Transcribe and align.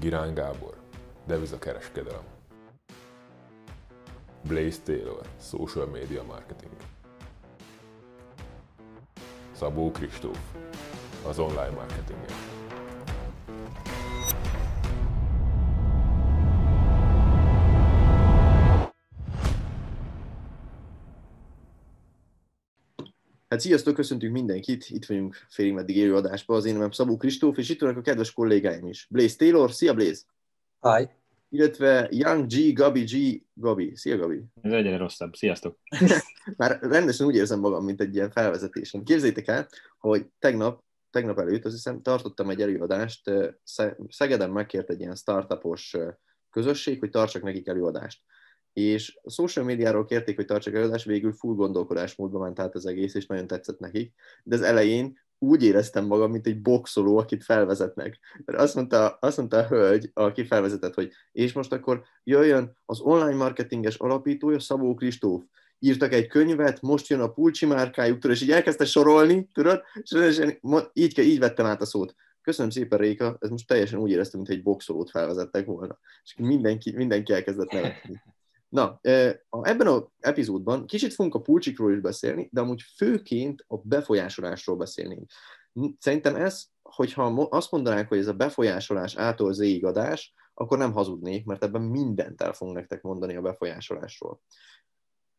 Girán 0.00 0.34
Gábor, 0.34 0.74
devizakereskedelem. 1.26 2.24
Blaze 4.42 4.80
Taylor, 4.84 5.26
social 5.40 5.86
media 5.86 6.22
marketing. 6.22 6.72
Szabó 9.52 9.90
Kristóf, 9.90 10.38
az 11.26 11.38
online 11.38 11.70
marketingért. 11.70 12.59
Hát 23.60 23.68
sziasztok, 23.68 23.94
köszöntünk 23.94 24.32
mindenkit, 24.32 24.88
itt 24.88 25.04
vagyunk 25.04 25.36
félig 25.48 25.72
meddig 25.72 25.96
élő 25.96 26.14
adásban, 26.14 26.56
az 26.56 26.64
én 26.64 26.72
nevem 26.72 26.90
Szabó 26.90 27.16
Kristóf, 27.16 27.58
és 27.58 27.68
itt 27.68 27.80
vannak 27.80 27.96
a 27.96 28.00
kedves 28.00 28.32
kollégáim 28.32 28.86
is. 28.86 29.06
Blaze 29.10 29.36
Taylor, 29.36 29.72
szia 29.72 29.94
Blaze! 29.94 30.22
Hi! 30.80 31.08
Illetve 31.48 32.08
Young 32.10 32.46
G, 32.46 32.72
Gabi 32.72 33.04
G, 33.04 33.42
Gabi. 33.54 33.96
Szia 33.96 34.16
Gabi! 34.16 34.40
Ez 34.62 34.72
egyre 34.72 34.96
rosszabb, 34.96 35.34
sziasztok! 35.34 35.78
Már 36.56 36.78
rendesen 36.80 37.26
úgy 37.26 37.34
érzem 37.34 37.60
magam, 37.60 37.84
mint 37.84 38.00
egy 38.00 38.14
ilyen 38.14 38.30
felvezetésen. 38.30 39.04
Képzeljétek 39.04 39.48
el, 39.48 39.68
hogy 39.98 40.26
tegnap, 40.38 40.82
tegnap 41.10 41.38
előtt, 41.38 41.64
azt 41.64 41.74
hiszem, 41.74 42.02
tartottam 42.02 42.50
egy 42.50 42.62
előadást, 42.62 43.30
Szegeden 44.08 44.50
megkért 44.50 44.90
egy 44.90 45.00
ilyen 45.00 45.14
startupos 45.14 45.96
közösség, 46.50 46.98
hogy 46.98 47.10
tartsak 47.10 47.42
nekik 47.42 47.66
előadást 47.66 48.20
és 48.72 49.18
a 49.22 49.30
social 49.30 49.64
médiáról 49.64 50.04
kérték, 50.04 50.36
hogy 50.36 50.46
tartsak 50.46 50.74
előadást, 50.74 51.04
végül 51.04 51.32
full 51.32 51.54
gondolkodásmódba 51.54 52.38
ment 52.38 52.58
át 52.58 52.74
az 52.74 52.86
egész, 52.86 53.14
és 53.14 53.26
nagyon 53.26 53.46
tetszett 53.46 53.78
nekik. 53.78 54.12
De 54.42 54.54
az 54.54 54.62
elején 54.62 55.18
úgy 55.38 55.62
éreztem 55.62 56.04
magam, 56.04 56.30
mint 56.30 56.46
egy 56.46 56.62
boxoló, 56.62 57.16
akit 57.16 57.44
felvezetnek. 57.44 58.18
Mert 58.44 58.60
azt 58.60 58.74
mondta, 58.74 59.08
azt 59.20 59.36
mondta 59.36 59.56
a 59.56 59.66
hölgy, 59.66 60.10
aki 60.14 60.44
felvezetett, 60.44 60.94
hogy 60.94 61.12
és 61.32 61.52
most 61.52 61.72
akkor 61.72 62.02
jöjjön 62.24 62.76
az 62.86 63.00
online 63.00 63.36
marketinges 63.36 63.96
alapítója, 63.96 64.60
Szabó 64.60 64.94
Kristóf, 64.94 65.42
írtak 65.78 66.12
egy 66.12 66.26
könyvet, 66.26 66.80
most 66.80 67.08
jön 67.08 67.20
a 67.20 67.32
Pulcsi 67.32 67.66
márkájuk, 67.66 68.18
tudod, 68.18 68.36
és 68.36 68.42
így 68.42 68.50
elkezdte 68.50 68.84
sorolni, 68.84 69.48
tudod, 69.52 69.82
és 70.02 70.40
így, 70.92 71.18
így 71.18 71.38
vettem 71.38 71.66
át 71.66 71.80
a 71.80 71.86
szót. 71.86 72.14
Köszönöm 72.42 72.70
szépen, 72.70 72.98
Réka, 72.98 73.36
ez 73.40 73.50
most 73.50 73.66
teljesen 73.66 73.98
úgy 73.98 74.10
éreztem, 74.10 74.40
mint 74.40 74.52
egy 74.52 74.62
boxolót 74.62 75.10
felvezettek 75.10 75.66
volna. 75.66 75.98
És 76.24 76.34
mindenki, 76.38 76.92
mindenki 76.96 77.32
elkezdett 77.32 77.72
nevetni. 77.72 78.22
Na, 78.70 78.98
ebben 79.62 79.86
az 79.86 80.02
epizódban 80.20 80.86
kicsit 80.86 81.14
fogunk 81.14 81.34
a 81.34 81.40
pulcsikról 81.40 81.92
is 81.92 82.00
beszélni, 82.00 82.48
de 82.52 82.60
amúgy 82.60 82.82
főként 82.96 83.64
a 83.66 83.76
befolyásolásról 83.76 84.76
beszélnénk. 84.76 85.30
Szerintem 85.98 86.36
ez, 86.36 86.64
hogyha 86.82 87.46
azt 87.50 87.70
mondanánk, 87.70 88.08
hogy 88.08 88.18
ez 88.18 88.26
a 88.26 88.32
befolyásolás 88.32 89.16
ától 89.16 89.52
zéig 89.52 89.84
akkor 90.54 90.78
nem 90.78 90.92
hazudnék, 90.92 91.44
mert 91.44 91.64
ebben 91.64 91.82
mindent 91.82 92.42
el 92.42 92.52
fogunk 92.52 92.76
nektek 92.76 93.02
mondani 93.02 93.36
a 93.36 93.40
befolyásolásról. 93.40 94.40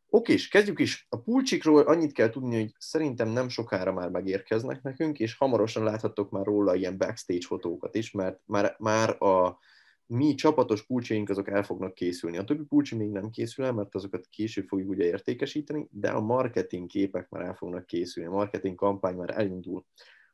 Oké, 0.10 0.34
és 0.34 0.48
kezdjük 0.48 0.80
is. 0.80 1.08
A 1.10 1.18
pulcsikról 1.18 1.82
annyit 1.82 2.14
kell 2.14 2.30
tudni, 2.30 2.56
hogy 2.56 2.74
szerintem 2.78 3.28
nem 3.28 3.50
sokára 3.50 3.94
már 3.94 4.10
megérkeznek 4.10 4.82
nekünk, 4.82 5.20
és 5.20 5.38
hamarosan 5.38 5.84
láthattok 5.84 6.30
már 6.30 6.46
róla 6.46 6.76
ilyen 6.76 6.98
backstage 6.98 7.46
fotókat 7.46 7.96
is, 7.96 8.12
mert 8.12 8.42
már, 8.46 8.76
már 8.80 9.22
a 9.22 9.60
mi 10.14 10.36
csapatos 10.36 10.86
pulcsaink 10.86 11.30
azok 11.30 11.50
el 11.50 11.64
fognak 11.64 11.94
készülni. 11.94 12.38
A 12.38 12.44
többi 12.44 12.64
pulcsi 12.64 12.96
még 12.96 13.10
nem 13.10 13.30
készül 13.30 13.66
el, 13.66 13.74
mert 13.74 13.96
azokat 13.96 14.28
később 14.30 14.68
fogjuk 14.68 14.90
ugye 14.90 15.06
értékesíteni, 15.06 15.88
de 15.92 16.10
a 16.10 16.22
marketing 16.22 16.88
képek 16.88 17.30
már 17.30 17.44
el 17.44 17.54
fognak 17.54 17.86
készülni, 17.86 18.30
a 18.30 18.34
marketing 18.34 18.76
kampány 18.76 19.16
már 19.16 19.30
elindul. 19.38 19.86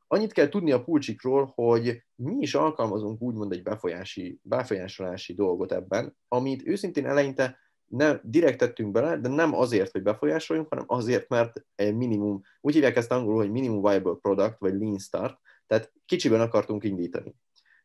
Annyit 0.07 0.31
kell 0.31 0.49
tudni 0.49 0.71
a 0.71 0.83
pulcsikról, 0.83 1.51
hogy 1.55 2.03
mi 2.15 2.35
is 2.39 2.55
alkalmazunk 2.55 3.21
úgymond 3.21 3.51
egy 3.51 3.63
befolyási, 3.63 4.39
befolyásolási 4.41 5.33
dolgot 5.33 5.71
ebben, 5.71 6.17
amit 6.27 6.67
őszintén 6.67 7.05
eleinte 7.05 7.57
nem 7.85 8.19
direkt 8.23 8.57
tettünk 8.57 8.91
bele, 8.91 9.17
de 9.17 9.29
nem 9.29 9.53
azért, 9.53 9.91
hogy 9.91 10.03
befolyásoljunk, 10.03 10.69
hanem 10.69 10.85
azért, 10.87 11.29
mert 11.29 11.65
minimum, 11.75 12.41
úgy 12.61 12.73
hívják 12.73 12.95
ezt 12.95 13.11
angolul, 13.11 13.39
hogy 13.39 13.51
minimum 13.51 13.81
viable 13.81 14.17
product, 14.21 14.59
vagy 14.59 14.73
lean 14.73 14.97
start, 14.97 15.39
tehát 15.67 15.91
kicsiben 16.05 16.41
akartunk 16.41 16.83
indítani. 16.83 17.35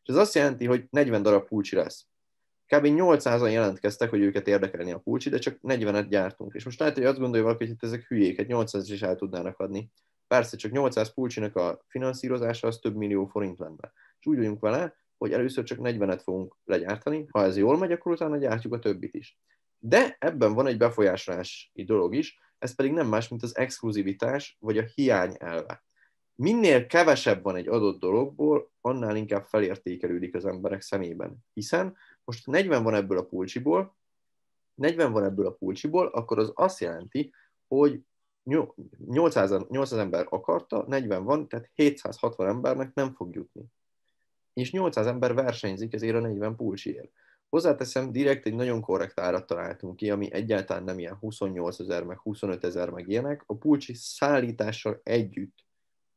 És 0.03 0.09
ez 0.09 0.15
azt 0.15 0.33
jelenti, 0.33 0.65
hogy 0.65 0.87
40 0.89 1.21
darab 1.21 1.47
pulcsi 1.47 1.75
lesz. 1.75 2.05
Kb. 2.67 2.85
800-an 2.85 3.51
jelentkeztek, 3.51 4.09
hogy 4.09 4.21
őket 4.21 4.47
érdekelni 4.47 4.91
a 4.91 4.99
pulcsi, 4.99 5.29
de 5.29 5.37
csak 5.37 5.59
40-et 5.63 6.05
gyártunk. 6.09 6.53
És 6.53 6.65
most 6.65 6.79
lehet, 6.79 6.95
hogy 6.95 7.05
azt 7.05 7.19
gondolja 7.19 7.45
valaki, 7.45 7.65
hogy 7.65 7.75
ezek 7.79 8.07
hülyék, 8.07 8.39
egy 8.39 8.47
800 8.47 8.89
is 8.89 9.01
el 9.01 9.15
tudnának 9.15 9.59
adni. 9.59 9.91
Persze, 10.27 10.57
csak 10.57 10.71
800 10.71 11.13
pulcsinak 11.13 11.55
a 11.55 11.83
finanszírozása 11.87 12.67
az 12.67 12.77
több 12.77 12.95
millió 12.95 13.25
forint 13.25 13.59
lenne. 13.59 13.91
És 14.19 14.25
úgy 14.25 14.37
vagyunk 14.37 14.59
vele, 14.59 14.95
hogy 15.17 15.31
először 15.31 15.63
csak 15.63 15.77
40-et 15.81 16.19
fogunk 16.23 16.55
legyártani, 16.65 17.25
ha 17.29 17.43
ez 17.43 17.57
jól 17.57 17.77
megy, 17.77 17.91
akkor 17.91 18.11
utána 18.11 18.37
gyártjuk 18.37 18.73
a 18.73 18.79
többit 18.79 19.13
is. 19.13 19.37
De 19.79 20.15
ebben 20.19 20.53
van 20.53 20.67
egy 20.67 20.77
befolyásolási 20.77 21.83
dolog 21.83 22.15
is, 22.15 22.39
ez 22.59 22.75
pedig 22.75 22.91
nem 22.91 23.07
más, 23.07 23.27
mint 23.27 23.43
az 23.43 23.57
exkluzivitás 23.57 24.57
vagy 24.59 24.77
a 24.77 24.85
hiány 24.95 25.35
elve 25.39 25.83
minél 26.35 26.85
kevesebb 26.85 27.43
van 27.43 27.55
egy 27.55 27.67
adott 27.67 27.99
dologból, 27.99 28.71
annál 28.81 29.15
inkább 29.15 29.43
felértékelődik 29.43 30.35
az 30.35 30.45
emberek 30.45 30.81
szemében. 30.81 31.37
Hiszen 31.53 31.95
most 32.23 32.47
40 32.47 32.83
van 32.83 32.95
ebből 32.95 33.17
a 33.17 33.25
pulcsiból, 33.25 33.95
40 34.75 35.11
van 35.11 35.23
ebből 35.23 35.45
a 35.45 35.51
pulcsiból, 35.51 36.07
akkor 36.07 36.39
az 36.39 36.51
azt 36.55 36.79
jelenti, 36.79 37.33
hogy 37.67 38.01
800, 39.05 39.51
800 39.69 39.99
ember 39.99 40.25
akarta, 40.29 40.85
40 40.87 41.23
van, 41.23 41.47
tehát 41.47 41.69
760 41.73 42.47
embernek 42.47 42.93
nem 42.93 43.13
fog 43.13 43.35
jutni. 43.35 43.65
És 44.53 44.71
800 44.71 45.05
ember 45.05 45.33
versenyzik 45.33 45.93
ezért 45.93 46.15
a 46.15 46.19
40 46.19 46.55
pulcsiért. 46.55 47.11
Hozzáteszem, 47.49 48.11
direkt 48.11 48.45
egy 48.45 48.55
nagyon 48.55 48.81
korrekt 48.81 49.19
árat 49.19 49.45
találtunk 49.45 49.95
ki, 49.95 50.09
ami 50.09 50.33
egyáltalán 50.33 50.83
nem 50.83 50.99
ilyen 50.99 51.15
28 51.15 51.79
ezer, 51.79 52.03
meg 52.03 52.19
25 52.19 52.63
ezer, 52.63 52.89
meg 52.89 53.09
ilyenek. 53.09 53.43
A 53.45 53.55
pulcsi 53.55 53.93
szállítással 53.93 55.01
együtt 55.03 55.62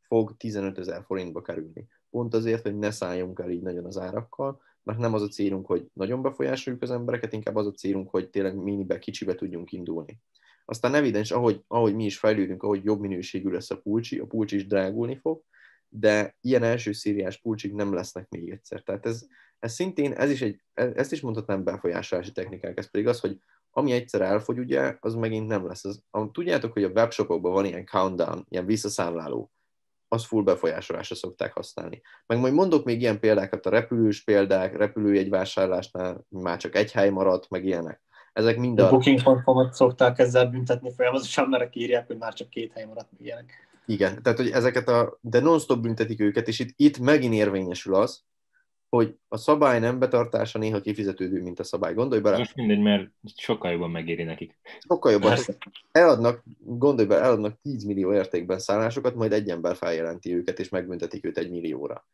fog 0.07 0.37
15 0.37 0.79
ezer 0.79 1.03
forintba 1.07 1.43
kerülni. 1.43 1.87
Pont 2.11 2.35
azért, 2.35 2.63
hogy 2.63 2.79
ne 2.79 2.91
szálljunk 2.91 3.41
el 3.41 3.51
így 3.51 3.63
nagyon 3.63 3.85
az 3.85 3.99
árakkal, 3.99 4.61
mert 4.83 4.99
nem 4.99 5.15
az 5.15 5.23
a 5.23 5.29
célunk, 5.29 5.67
hogy 5.67 5.87
nagyon 5.93 6.23
befolyásoljuk 6.23 6.83
az 6.83 6.91
embereket, 6.91 7.33
inkább 7.33 7.57
az 7.57 7.67
a 7.67 7.73
célunk, 7.73 8.11
hogy 8.11 8.31
tényleg 8.31 8.57
minibe, 8.57 8.99
kicsibe 8.99 9.35
tudjunk 9.35 9.73
indulni. 9.73 10.19
Aztán 10.65 10.95
evidens, 10.95 11.31
ahogy, 11.31 11.65
ahogy 11.67 11.95
mi 11.95 12.05
is 12.05 12.19
fejlődünk, 12.19 12.63
ahogy 12.63 12.85
jobb 12.85 13.01
minőségű 13.01 13.51
lesz 13.51 13.71
a 13.71 13.79
pulcsi, 13.79 14.19
a 14.19 14.27
pulcsi 14.27 14.57
is 14.57 14.67
drágulni 14.67 15.17
fog, 15.17 15.43
de 15.89 16.37
ilyen 16.41 16.63
első 16.63 16.93
szériás 16.93 17.41
pulcsik 17.41 17.75
nem 17.75 17.95
lesznek 17.95 18.29
még 18.29 18.51
egyszer. 18.51 18.83
Tehát 18.83 19.07
ez, 19.07 19.27
ez 19.59 19.73
szintén, 19.73 20.13
ez 20.13 20.31
is 20.31 20.43
egy, 20.43 20.61
ezt 20.75 21.13
is 21.13 21.21
mondhatnám 21.21 21.65
befolyásolási 21.65 22.33
technikák, 22.33 22.79
ez 22.79 22.91
pedig 22.91 23.07
az, 23.07 23.21
hogy 23.21 23.41
ami 23.71 23.93
egyszer 23.93 24.21
elfogy, 24.21 24.59
ugye, 24.59 24.97
az 25.01 25.15
megint 25.15 25.47
nem 25.47 25.67
lesz. 25.67 25.85
Az, 25.85 26.03
tudjátok, 26.33 26.73
hogy 26.73 26.85
a 26.85 26.89
webshopokban 26.89 27.53
van 27.53 27.65
ilyen 27.65 27.87
countdown, 27.87 28.47
ilyen 28.49 28.67
visszaszámláló 28.67 29.53
az 30.09 30.25
full 30.25 30.43
befolyásolásra 30.43 31.15
szokták 31.15 31.53
használni. 31.53 32.03
Meg 32.27 32.39
majd 32.39 32.53
mondok 32.53 32.85
még 32.85 33.01
ilyen 33.01 33.21
példákat, 33.21 33.67
a 33.67 33.71
repülős 33.71 34.25
példák, 34.25 34.77
repülőjegy 34.77 35.29
vásárlásnál 35.29 36.27
már 36.29 36.59
csak 36.59 36.75
egy 36.75 36.93
hely 36.93 37.11
maradt, 37.11 37.51
meg 37.51 37.65
ilyenek. 37.65 38.01
Ezek 38.33 38.59
mind 38.59 38.81
a... 38.81 38.89
Booking.com-ot 38.89 39.73
szokták 39.73 40.19
ezzel 40.19 40.47
büntetni 40.47 40.93
folyamatosan, 40.97 41.49
mert 41.49 41.77
írják, 41.77 42.07
hogy 42.07 42.17
már 42.17 42.33
csak 42.33 42.51
két 42.51 42.73
hely 42.73 42.85
maradt, 42.85 43.09
meg 43.13 43.21
ilyenek. 43.27 43.69
Igen, 43.87 44.23
tehát 44.23 44.39
hogy 44.39 44.51
ezeket 44.51 44.89
a, 44.89 45.19
de 45.21 45.41
non-stop 45.41 45.81
büntetik 45.81 46.21
őket, 46.21 46.49
és 46.49 46.59
itt, 46.59 46.73
itt 46.77 46.99
megint 46.99 47.35
érvényesül 47.35 47.95
az, 47.95 48.25
hogy 48.89 49.17
a 49.29 49.37
szabály 49.37 49.81
nem 49.81 49.99
betartása 49.99 50.59
néha 50.59 50.81
kifizetődő, 50.81 51.43
mint 51.43 51.59
a 51.61 51.65
szabály. 51.65 51.95
Gondolj 51.95 52.21
bele. 52.21 52.39
Most 52.39 52.55
mindegy, 52.55 52.81
mert 52.81 53.11
sokkal 53.37 53.71
jobban 53.71 53.91
megéri 53.91 54.23
nekik. 54.23 54.59
Sokkal 54.79 55.13
jobban. 55.13 55.39
Eladnak, 55.93 56.45
gondolj 56.59 57.09
bele, 57.09 57.23
eladnak 57.23 57.61
10 57.63 57.85
millió 57.85 58.13
értékben 58.13 58.59
szállásokat, 58.59 59.15
majd 59.15 59.33
egy 59.33 59.49
ember 59.49 59.77
feljelenti 59.77 60.35
őket, 60.35 60.59
és 60.59 60.69
megbüntetik 60.69 61.25
őt 61.25 61.39
egy 61.39 61.51
millióra. 61.51 62.07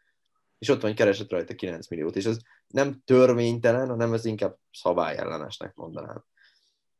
És 0.59 0.69
ott 0.69 0.83
van 0.83 0.95
keresett 0.95 1.31
rajta 1.31 1.55
9 1.55 1.89
milliót, 1.89 2.17
és 2.17 2.25
ez 2.25 2.39
nem 2.67 3.03
törvénytelen, 3.05 3.89
hanem 3.89 4.13
ez 4.13 4.25
inkább 4.25 4.57
szabályellenesnek 4.71 5.75
mondanám. 5.75 6.25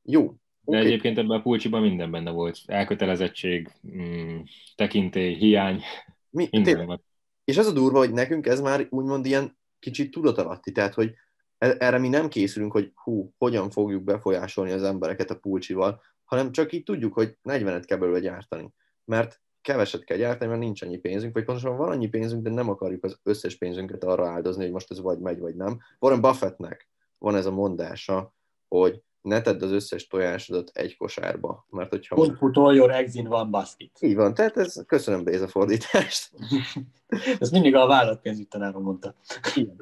Jó, 0.03 0.35
de 0.65 0.77
okay. 0.77 0.87
egyébként 0.87 1.19
ebben 1.19 1.39
a 1.39 1.43
pulcsiban 1.43 1.83
minden 1.83 2.11
benne 2.11 2.31
volt. 2.31 2.59
Elkötelezettség, 2.67 3.71
mm, 3.97 4.41
tekintély, 4.77 5.35
hiány. 5.35 5.83
Mi, 6.31 6.49
minden 6.51 7.01
És 7.45 7.59
az 7.59 7.67
a 7.67 7.73
durva, 7.73 7.99
hogy 7.99 8.13
nekünk 8.13 8.47
ez 8.47 8.61
már 8.61 8.87
úgymond 8.91 9.27
ilyen 9.27 9.57
kicsit 9.83 10.11
tudatalatti, 10.11 10.73
tehát 10.73 10.95
hogy 10.95 11.15
e- 11.59 11.77
erre 11.79 11.99
mi 11.99 12.09
nem 12.09 12.29
készülünk, 12.29 12.73
hogy 12.73 12.93
hú, 12.95 13.33
hogyan 13.39 13.71
fogjuk 13.71 14.03
befolyásolni 14.03 14.73
az 14.73 14.83
embereket 14.83 15.31
a 15.31 15.39
pulcsival, 15.39 16.01
hanem 16.25 16.53
csak 16.53 16.73
így 16.73 16.83
tudjuk, 16.83 17.13
hogy 17.13 17.37
40-et 17.45 17.83
kell 17.87 17.99
belőle 17.99 18.21
gyártani. 18.21 18.73
Mert 19.05 19.41
keveset 19.61 20.05
kell 20.05 20.17
gyártani, 20.17 20.51
mert 20.51 20.63
nincs 20.63 20.83
annyi 20.83 20.99
pénzünk, 20.99 21.35
vagy 21.35 21.45
pontosan 21.45 21.77
van 21.77 21.89
annyi 21.89 22.09
pénzünk, 22.09 22.43
de 22.43 22.51
nem 22.51 22.69
akarjuk 22.69 23.05
az 23.05 23.19
összes 23.23 23.57
pénzünket 23.57 24.05
arra 24.05 24.29
áldozni, 24.29 24.63
hogy 24.63 24.73
most 24.73 24.91
ez 24.91 25.01
vagy 25.01 25.19
megy, 25.19 25.39
vagy 25.39 25.57
nem. 25.57 25.79
Warren 25.99 26.21
Buffettnek 26.21 26.89
van 27.19 27.35
ez 27.35 27.47
a 27.47 27.51
mondása, 27.51 28.35
hogy 28.69 29.03
ne 29.23 29.41
tedd 29.41 29.63
az 29.63 29.71
összes 29.71 30.07
tojásodat 30.07 30.71
egy 30.75 30.97
kosárba, 30.97 31.67
mert 31.71 31.91
hogyha... 31.91 32.15
Put, 32.15 32.39
put 32.39 32.57
all 32.57 32.75
your 32.75 32.91
eggs 32.91 33.15
in 33.15 33.27
one 33.27 33.51
basket. 33.51 33.91
Így 34.01 34.15
van, 34.15 34.35
tehát 34.35 34.57
ez, 34.57 34.83
köszönöm 34.87 35.25
Béza 35.25 35.49
fordítást. 35.49 36.31
Ez 37.39 37.51
mindig 37.51 37.75
a 37.75 37.87
vállalatpénzügy 37.87 38.49
tanárom 38.49 38.83
mondta. 38.83 39.15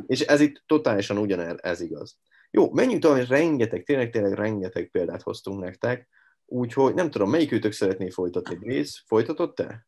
És 0.07 0.21
ez 0.21 0.41
itt 0.41 0.63
totálisan 0.67 1.19
ugyanez 1.19 1.57
ez 1.63 1.81
igaz. 1.81 2.19
Jó, 2.51 2.71
menjünk 2.73 3.03
tovább, 3.03 3.29
rengeteg, 3.29 3.83
tényleg, 3.83 4.11
tényleg 4.11 4.33
rengeteg 4.33 4.91
példát 4.91 5.23
hoztunk 5.23 5.61
nektek, 5.61 6.09
úgyhogy 6.47 6.95
nem 6.95 7.11
tudom, 7.11 7.31
melyik 7.31 7.53
őtök 7.53 7.73
szeretné 7.73 8.11
folytatni, 8.11 8.55
Béz? 8.55 9.03
Folytatod 9.07 9.55
te? 9.55 9.87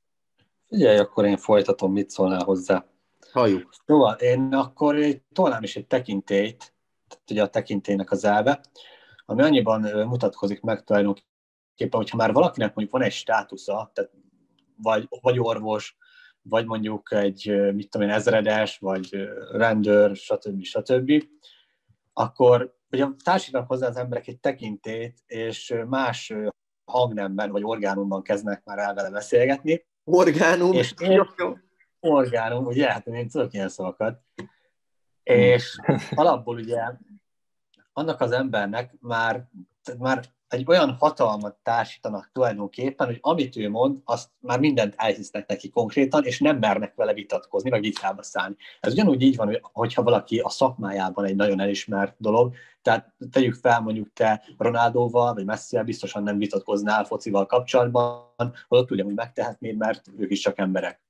Figyelj, 0.69 0.99
akkor 0.99 1.25
én 1.25 1.37
folytatom, 1.37 1.93
mit 1.93 2.11
szólnál 2.11 2.45
hozzá. 2.45 2.87
Halljuk. 3.33 3.71
Szóval 3.87 4.15
én 4.15 4.55
akkor 4.55 4.97
tolnám 5.33 5.63
is 5.63 5.77
egy 5.77 5.87
tekintélyt, 5.87 6.75
tehát 7.09 7.31
ugye 7.31 7.43
a 7.43 7.49
tekintélynek 7.49 8.11
az 8.11 8.25
elve, 8.25 8.61
ami 9.25 9.43
annyiban 9.43 9.81
mutatkozik 10.07 10.61
meg 10.61 10.85
tulajdonképpen, 10.85 11.27
hogyha 11.91 12.17
már 12.17 12.33
valakinek 12.33 12.75
mondjuk 12.75 12.99
van 12.99 13.07
egy 13.07 13.13
státusza, 13.13 13.91
tehát 13.95 14.11
vagy, 14.77 15.09
vagy 15.21 15.39
orvos, 15.39 15.97
vagy 16.43 16.67
mondjuk 16.67 17.13
egy, 17.13 17.73
mit 17.75 17.91
tudom 17.91 18.09
én, 18.09 18.15
ezredes, 18.15 18.79
vagy 18.79 19.29
rendőr, 19.53 20.17
stb. 20.17 20.63
stb., 20.63 21.25
akkor 22.13 22.77
ugye 22.91 23.07
társítanak 23.25 23.69
hozzá 23.69 23.89
az 23.89 23.97
emberek 23.97 24.27
egy 24.27 24.41
tekintét, 24.41 25.19
és 25.27 25.75
más 25.87 26.33
hangnemben 26.85 27.51
vagy 27.51 27.65
orgánumban 27.65 28.23
kezdnek 28.23 28.65
már 28.65 28.79
el 28.79 28.95
vele 28.95 29.11
beszélgetni. 29.11 29.87
Orgánum? 30.05 30.73
És 30.73 30.95
én, 30.99 31.27
orgánum, 32.01 32.67
ugye, 32.67 32.93
hát 32.93 33.07
én 33.07 33.29
tudok 33.29 33.53
ilyen 33.53 33.69
szavakat. 33.69 34.21
És 35.23 35.81
alapból 36.15 36.57
ugye 36.57 36.83
annak 37.93 38.21
az 38.21 38.33
embernek 38.33 38.95
már, 39.01 39.49
már 39.99 40.25
egy 40.49 40.65
olyan 40.67 40.97
hatalmat 40.99 41.57
társítanak 41.63 42.31
tulajdonképpen, 42.33 43.07
hogy 43.07 43.19
amit 43.21 43.57
ő 43.57 43.71
mond, 43.71 43.99
azt 44.05 44.29
már 44.39 44.59
mindent 44.59 44.95
elhisznek 44.97 45.47
neki 45.49 45.71
konkrétan, 45.71 46.25
és 46.25 46.41
nem 46.41 46.59
mernek 46.59 46.95
vele 46.95 47.13
vitatkozni, 47.13 47.71
vagy 47.71 47.81
vitába 47.81 48.23
szállni. 48.23 48.57
Ez 48.81 48.93
ugyanúgy 48.93 49.23
így 49.23 49.37
van, 49.37 49.59
hogyha 49.63 50.03
valaki 50.03 50.39
a 50.39 50.49
szakmájában 50.49 51.25
egy 51.25 51.37
nagyon 51.37 51.61
elismert 51.61 52.15
dolog, 52.19 52.55
tehát 52.83 53.13
tegyük 53.31 53.55
fel 53.55 53.81
mondjuk 53.81 54.13
te 54.13 54.43
Ronaldóval, 54.59 55.35
vagy 55.35 55.45
Messivel 55.45 55.85
biztosan 55.85 56.23
nem 56.23 56.39
vitatkoznál 56.39 57.05
focival 57.05 57.47
kapcsolatban, 57.47 58.53
holott 58.69 58.91
ugyanúgy 58.91 59.15
megtehetnéd, 59.15 59.77
mert 59.77 60.03
ők 60.19 60.31
is 60.31 60.41
csak 60.41 60.59
emberek. 60.59 61.01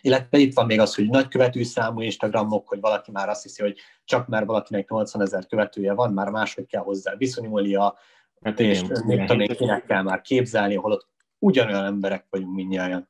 Illetve 0.00 0.38
itt 0.38 0.54
van 0.54 0.66
még 0.66 0.80
az, 0.80 0.94
hogy 0.94 1.08
nagy 1.08 1.28
követő 1.28 1.62
számú 1.62 2.00
Instagramok, 2.00 2.68
hogy 2.68 2.80
valaki 2.80 3.10
már 3.10 3.28
azt 3.28 3.42
hiszi, 3.42 3.62
hogy 3.62 3.78
csak 4.04 4.26
mert 4.26 4.46
valakinek 4.46 4.88
80 4.88 5.22
ezer 5.22 5.46
követője 5.46 5.92
van, 5.92 6.12
már 6.12 6.30
máshogy 6.30 6.66
kell 6.66 6.82
hozzá 6.82 7.14
viszonyulnia, 7.16 7.98
hát 8.42 8.60
és 8.60 8.82
még 9.06 9.24
tudom, 9.24 9.46
kinek 9.46 9.84
kell 9.84 10.02
már 10.02 10.20
képzelni, 10.20 10.74
holott 10.74 11.08
ugyanolyan 11.38 11.84
emberek 11.84 12.26
vagyunk 12.30 12.54
mindnyáján. 12.54 13.08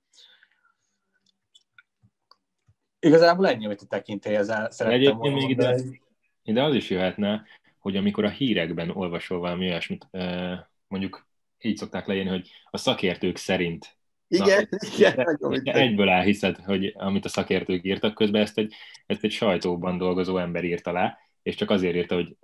Igazából 2.99 3.49
ennyi, 3.49 3.65
amit 3.65 3.81
a 3.81 3.87
tekintélyhez 3.87 4.47
szerettem 4.47 4.91
Egyébként 4.91 5.19
volna 5.19 5.37
még 5.37 5.51
ide, 5.51 5.77
ide 6.43 6.63
az 6.63 6.75
is 6.75 6.91
jöhetne, 6.91 7.45
hogy 7.79 7.97
amikor 7.97 8.25
a 8.25 8.29
hírekben 8.29 8.91
olvasol 8.91 9.39
valami 9.39 9.69
olyasmit, 9.69 10.09
mondjuk 10.89 11.27
így 11.61 11.77
szokták 11.77 12.07
leírni, 12.07 12.31
hogy 12.31 12.51
a 12.71 12.77
szakértők 12.77 13.37
szerint 13.37 13.97
igen, 14.29 14.69
Na, 15.39 15.55
igen. 15.55 15.77
Egyből 15.87 16.09
elhiszed, 16.09 16.57
hogy 16.57 16.93
amit 16.97 17.25
a 17.25 17.29
szakértők 17.29 17.85
írtak, 17.85 18.15
közben 18.15 18.43
ezt 18.43 18.59
egy, 18.59 18.75
ezt 19.07 19.25
egy 19.25 19.31
sajtóban 19.31 19.99
dolgozó 19.99 20.39
ember 20.39 20.65
írta 20.65 20.93
le, 20.93 21.19
és 21.43 21.55
csak 21.55 21.71
azért 21.71 21.95
írta, 21.95 22.15
hogy 22.15 22.37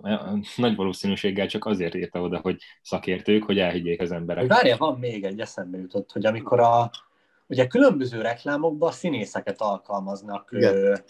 nagy 0.55 0.75
valószínűséggel 0.75 1.47
csak 1.47 1.65
azért 1.65 1.95
írta 1.95 2.21
oda, 2.21 2.39
hogy 2.39 2.61
szakértők, 2.81 3.43
hogy 3.43 3.59
elhiggyék 3.59 4.01
az 4.01 4.11
emberek. 4.11 4.47
Várja, 4.47 4.77
van 4.77 4.99
még 4.99 5.23
egy 5.23 5.39
eszembe 5.39 5.77
jutott, 5.77 6.11
hogy 6.11 6.25
amikor 6.25 6.59
a 6.59 6.91
ugye 7.47 7.67
különböző 7.67 8.21
reklámokban 8.21 8.91
színészeket 8.91 9.61
alkalmaznak. 9.61 10.49
Igen. 10.51 11.03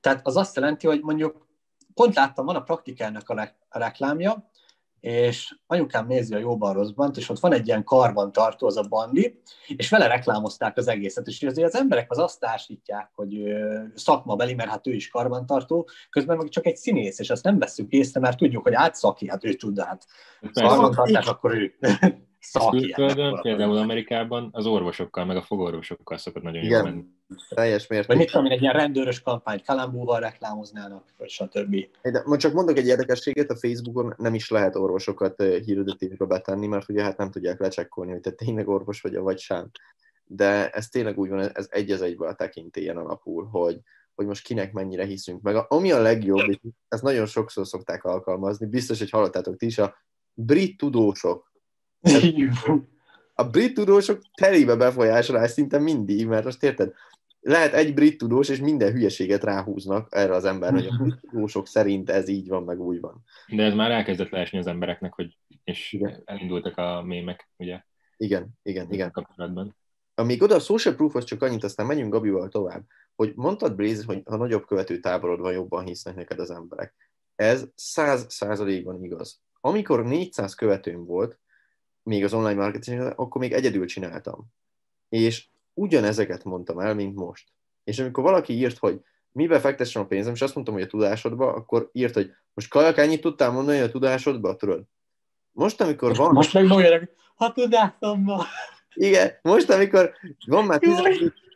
Tehát 0.00 0.26
az 0.26 0.36
azt 0.36 0.56
jelenti, 0.56 0.86
hogy 0.86 1.00
mondjuk 1.02 1.46
pont 1.94 2.14
láttam, 2.14 2.44
van 2.44 2.56
a 2.56 2.62
praktikának 2.62 3.28
a 3.28 3.54
reklámja, 3.68 4.50
és 5.02 5.54
anyukám 5.66 6.06
nézi 6.06 6.34
a 6.34 6.38
jóban 6.38 6.72
rosszban, 6.72 7.10
és 7.14 7.28
ott 7.28 7.38
van 7.38 7.52
egy 7.52 7.66
ilyen 7.66 7.84
karban 7.84 8.32
tartó, 8.32 8.66
az 8.66 8.76
a 8.76 8.82
bandi, 8.88 9.42
és 9.76 9.88
vele 9.88 10.06
reklámozták 10.06 10.76
az 10.76 10.88
egészet, 10.88 11.26
és 11.26 11.42
azért 11.42 11.66
az 11.66 11.80
emberek 11.80 12.10
az 12.10 12.18
azt 12.18 12.40
társítják, 12.40 13.10
hogy 13.14 13.42
szakmabeli, 13.94 14.54
mert 14.54 14.70
hát 14.70 14.86
ő 14.86 14.92
is 14.92 15.08
karbantartó, 15.08 15.88
közben 16.10 16.36
meg 16.36 16.48
csak 16.48 16.66
egy 16.66 16.76
színész, 16.76 17.18
és 17.18 17.30
azt 17.30 17.44
nem 17.44 17.58
veszünk 17.58 17.92
észre, 17.92 18.20
mert 18.20 18.38
tudjuk, 18.38 18.62
hogy 18.62 18.74
átszaki, 18.74 19.28
hát 19.28 19.44
ő 19.44 19.52
tud, 19.52 19.80
hát 19.80 20.06
karbantartás, 20.52 21.26
akkor 21.26 21.54
ő 21.54 21.74
szaki. 22.42 22.94
Például 23.42 23.76
Amerikában 23.76 24.48
az 24.52 24.66
orvosokkal, 24.66 25.24
meg 25.24 25.36
a 25.36 25.42
fogorvosokkal 25.42 26.18
szokott 26.18 26.42
nagyon 26.42 26.64
jól 26.64 26.82
menni. 26.82 27.04
Teljes 27.48 27.86
mértékben. 27.86 28.16
Vagy 28.16 28.16
mit 28.16 28.26
tudom 28.30 28.44
én, 28.46 28.52
egy 28.52 28.60
ilyen 28.60 28.72
rendőrös 28.72 29.22
kampányt 29.22 29.64
kalambúval 29.64 30.20
reklámoznának, 30.20 31.04
vagy 31.18 31.28
stb. 31.28 31.76
De 32.02 32.22
most 32.24 32.40
csak 32.40 32.52
mondok 32.52 32.76
egy 32.76 32.86
érdekességet, 32.86 33.50
a 33.50 33.56
Facebookon 33.56 34.14
nem 34.16 34.34
is 34.34 34.50
lehet 34.50 34.76
orvosokat 34.76 35.42
hirdetésbe 35.42 36.24
betenni, 36.24 36.66
mert 36.66 36.88
ugye 36.88 37.02
hát 37.02 37.16
nem 37.16 37.30
tudják 37.30 37.60
lecsekkolni, 37.60 38.10
hogy 38.10 38.20
te 38.20 38.30
tényleg 38.30 38.68
orvos 38.68 39.00
vagy, 39.00 39.16
vagy 39.16 39.38
sem. 39.38 39.70
De 40.24 40.70
ez 40.70 40.88
tényleg 40.88 41.18
úgy 41.18 41.28
van, 41.28 41.40
ez 41.40 41.68
egy 41.70 41.90
az 41.90 42.02
egyben 42.02 42.28
a 42.28 42.34
tekintélyen 42.34 42.96
alapul, 42.96 43.44
hogy, 43.44 43.80
hogy 44.14 44.26
most 44.26 44.44
kinek 44.44 44.72
mennyire 44.72 45.04
hiszünk 45.04 45.42
meg. 45.42 45.64
Ami 45.68 45.92
a 45.92 46.00
legjobb, 46.00 46.60
ezt 46.88 47.02
nagyon 47.02 47.26
sokszor 47.26 47.66
szokták 47.66 48.04
alkalmazni, 48.04 48.66
biztos, 48.66 48.98
hogy 48.98 49.10
hallottátok 49.10 49.56
ti 49.56 49.66
is, 49.66 49.78
a 49.78 49.96
brit 50.34 50.76
tudósok. 50.76 51.51
A 53.34 53.44
brit 53.44 53.74
tudósok 53.74 54.22
telébe 54.34 54.76
befolyásolás 54.76 55.50
szinte 55.50 55.78
mindig, 55.78 56.26
mert 56.26 56.44
most 56.44 56.62
érted, 56.62 56.92
lehet 57.40 57.72
egy 57.72 57.94
brit 57.94 58.18
tudós, 58.18 58.48
és 58.48 58.58
minden 58.58 58.92
hülyeséget 58.92 59.44
ráhúznak 59.44 60.08
erre 60.10 60.34
az 60.34 60.44
emberre, 60.44 60.76
hogy 60.76 60.86
a 60.86 61.02
brit 61.02 61.20
tudósok 61.30 61.66
szerint 61.66 62.10
ez 62.10 62.28
így 62.28 62.48
van, 62.48 62.62
meg 62.62 62.80
úgy 62.80 63.00
van. 63.00 63.24
De 63.48 63.62
ez 63.62 63.74
már 63.74 63.90
elkezdett 63.90 64.28
leesni 64.28 64.58
az 64.58 64.66
embereknek, 64.66 65.12
hogy 65.12 65.36
és 65.64 65.92
igen. 65.92 66.22
elindultak 66.24 66.76
a 66.76 67.02
mémek, 67.02 67.48
ugye? 67.56 67.80
Igen, 68.16 68.48
igen, 68.62 68.92
igen. 68.92 69.10
Kapcsolatban. 69.10 69.76
Amíg 70.14 70.42
oda 70.42 70.54
a 70.54 70.58
social 70.58 70.94
proofhoz 70.94 71.24
csak 71.24 71.42
annyit, 71.42 71.64
aztán 71.64 71.86
megyünk 71.86 72.12
Gabival 72.12 72.48
tovább, 72.48 72.82
hogy 73.14 73.32
mondtad, 73.34 73.74
Blaze, 73.74 74.02
hogy 74.06 74.22
ha 74.24 74.36
nagyobb 74.36 74.66
követő 74.66 74.98
táborod 74.98 75.40
van, 75.40 75.52
jobban 75.52 75.84
hisznek 75.84 76.14
neked 76.14 76.38
az 76.38 76.50
emberek. 76.50 76.94
Ez 77.34 77.64
száz 77.74 78.26
százalékban 78.28 79.04
igaz. 79.04 79.40
Amikor 79.60 80.04
400 80.04 80.54
követőm 80.54 81.04
volt, 81.04 81.38
még 82.02 82.24
az 82.24 82.32
online 82.32 82.60
marketing, 82.60 83.00
akkor 83.16 83.40
még 83.40 83.52
egyedül 83.52 83.86
csináltam. 83.86 84.44
És 85.08 85.46
ugyanezeket 85.74 86.44
mondtam 86.44 86.78
el, 86.78 86.94
mint 86.94 87.14
most. 87.14 87.48
És 87.84 87.98
amikor 87.98 88.24
valaki 88.24 88.52
írt, 88.52 88.78
hogy 88.78 89.00
mibe 89.32 89.60
fektessem 89.60 90.02
a 90.02 90.06
pénzem, 90.06 90.32
és 90.32 90.42
azt 90.42 90.54
mondtam, 90.54 90.74
hogy 90.74 90.84
a 90.84 90.88
tudásodba, 90.88 91.52
akkor 91.52 91.88
írt, 91.92 92.14
hogy 92.14 92.32
most 92.54 92.68
kajak, 92.68 92.98
ennyit 92.98 93.20
tudtál 93.20 93.50
mondani 93.50 93.80
a 93.80 93.90
tudásodba, 93.90 94.56
tudod? 94.56 94.82
Most, 95.52 95.80
amikor 95.80 96.16
van... 96.16 96.32
Most 96.32 96.52
meg 96.52 96.66
mondják, 96.66 97.10
ha 97.34 97.52
tudásomba. 97.52 98.46
Igen, 98.94 99.38
most, 99.42 99.70
amikor 99.70 100.12
van 100.46 100.64
már 100.64 100.80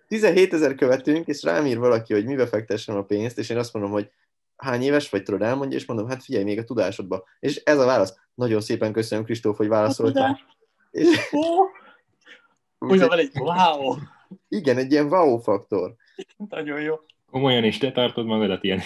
17 0.09 0.53
ezer 0.53 0.75
követőnk, 0.75 1.27
és 1.27 1.43
rám 1.43 1.67
ír 1.67 1.79
valaki, 1.79 2.13
hogy 2.13 2.25
mibe 2.25 2.47
fektessem 2.47 2.97
a 2.97 3.05
pénzt, 3.05 3.39
és 3.39 3.51
én 3.51 3.59
azt 3.59 3.73
mondom, 3.73 3.93
hogy 3.93 4.11
hány 4.57 4.83
éves 4.83 5.11
vagy, 5.11 5.23
tudod, 5.23 5.43
elmondja, 5.43 5.79
és 5.79 5.87
mondom, 5.87 6.09
hát 6.09 6.25
figyelj 6.25 6.45
még 6.45 6.59
a 6.59 6.65
tudásodba. 6.65 7.25
És 7.41 7.57
ez 7.65 7.79
a 7.79 7.87
válasz. 7.87 8.19
Nagyon 8.35 8.61
szépen 8.61 8.93
köszönöm, 8.93 9.25
Kristóf, 9.25 9.57
hogy 9.57 9.69
válaszoltál. 9.69 10.41
És... 10.91 11.31
Úgy 12.79 13.01
van 13.01 13.19
egy 13.19 13.31
wow! 13.35 13.95
Igen, 14.49 14.77
egy 14.77 14.93
ilyen 14.93 15.07
wow 15.07 15.39
faktor. 15.39 15.95
Nagyon 16.49 16.81
jó. 16.81 16.95
Komolyan 17.31 17.65
is 17.65 17.79
te 17.79 17.93
tartod 17.93 18.27
magadat 18.27 18.65
ilyen 18.65 18.81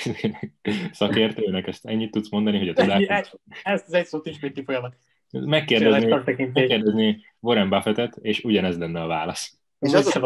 szakértőnek, 0.93 1.67
ezt 1.67 1.87
ennyit 1.87 2.11
tudsz 2.11 2.31
mondani, 2.31 2.59
hogy 2.59 2.69
a 2.69 2.73
tudás... 2.73 3.35
Ez 3.63 3.85
egy 3.91 4.07
szót 4.07 4.27
ismétli 4.27 4.65
folyamat. 4.65 4.97
Megkérdezni, 5.31 6.09
megkérdezni 6.53 7.25
Warren 7.41 7.69
Buffettet, 7.69 8.17
és 8.21 8.45
ugyanez 8.45 8.79
lenne 8.79 9.03
a 9.03 9.07
válasz. 9.07 9.59
És 9.79 9.93
az, 9.93 10.21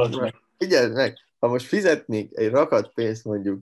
figyelj 0.58 0.92
meg, 0.92 1.18
ha 1.38 1.48
most 1.48 1.66
fizetnék 1.66 2.36
egy 2.36 2.50
rakat 2.50 2.92
pénzt 2.94 3.24
mondjuk 3.24 3.60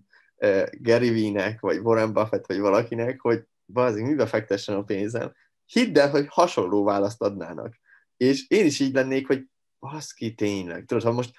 Gary 0.81 1.11
Vee-nek, 1.11 1.61
vagy 1.61 1.79
Warren 1.79 2.13
Buffett, 2.13 2.47
vagy 2.47 2.59
valakinek, 2.59 3.21
hogy 3.21 3.45
bazzik, 3.67 4.05
mibe 4.05 4.27
fektessen 4.27 4.77
a 4.77 4.83
pénzem, 4.83 5.33
hidd 5.67 5.99
el, 5.99 6.11
hogy 6.11 6.27
hasonló 6.29 6.85
választ 6.85 7.23
adnának. 7.23 7.79
És 8.17 8.49
én 8.49 8.65
is 8.65 8.81
így 8.81 8.95
lennék, 8.95 9.27
hogy 9.27 9.45
baszki, 9.79 10.35
tényleg. 10.35 10.85
Tudod, 10.85 11.03
ha 11.03 11.13
most 11.13 11.35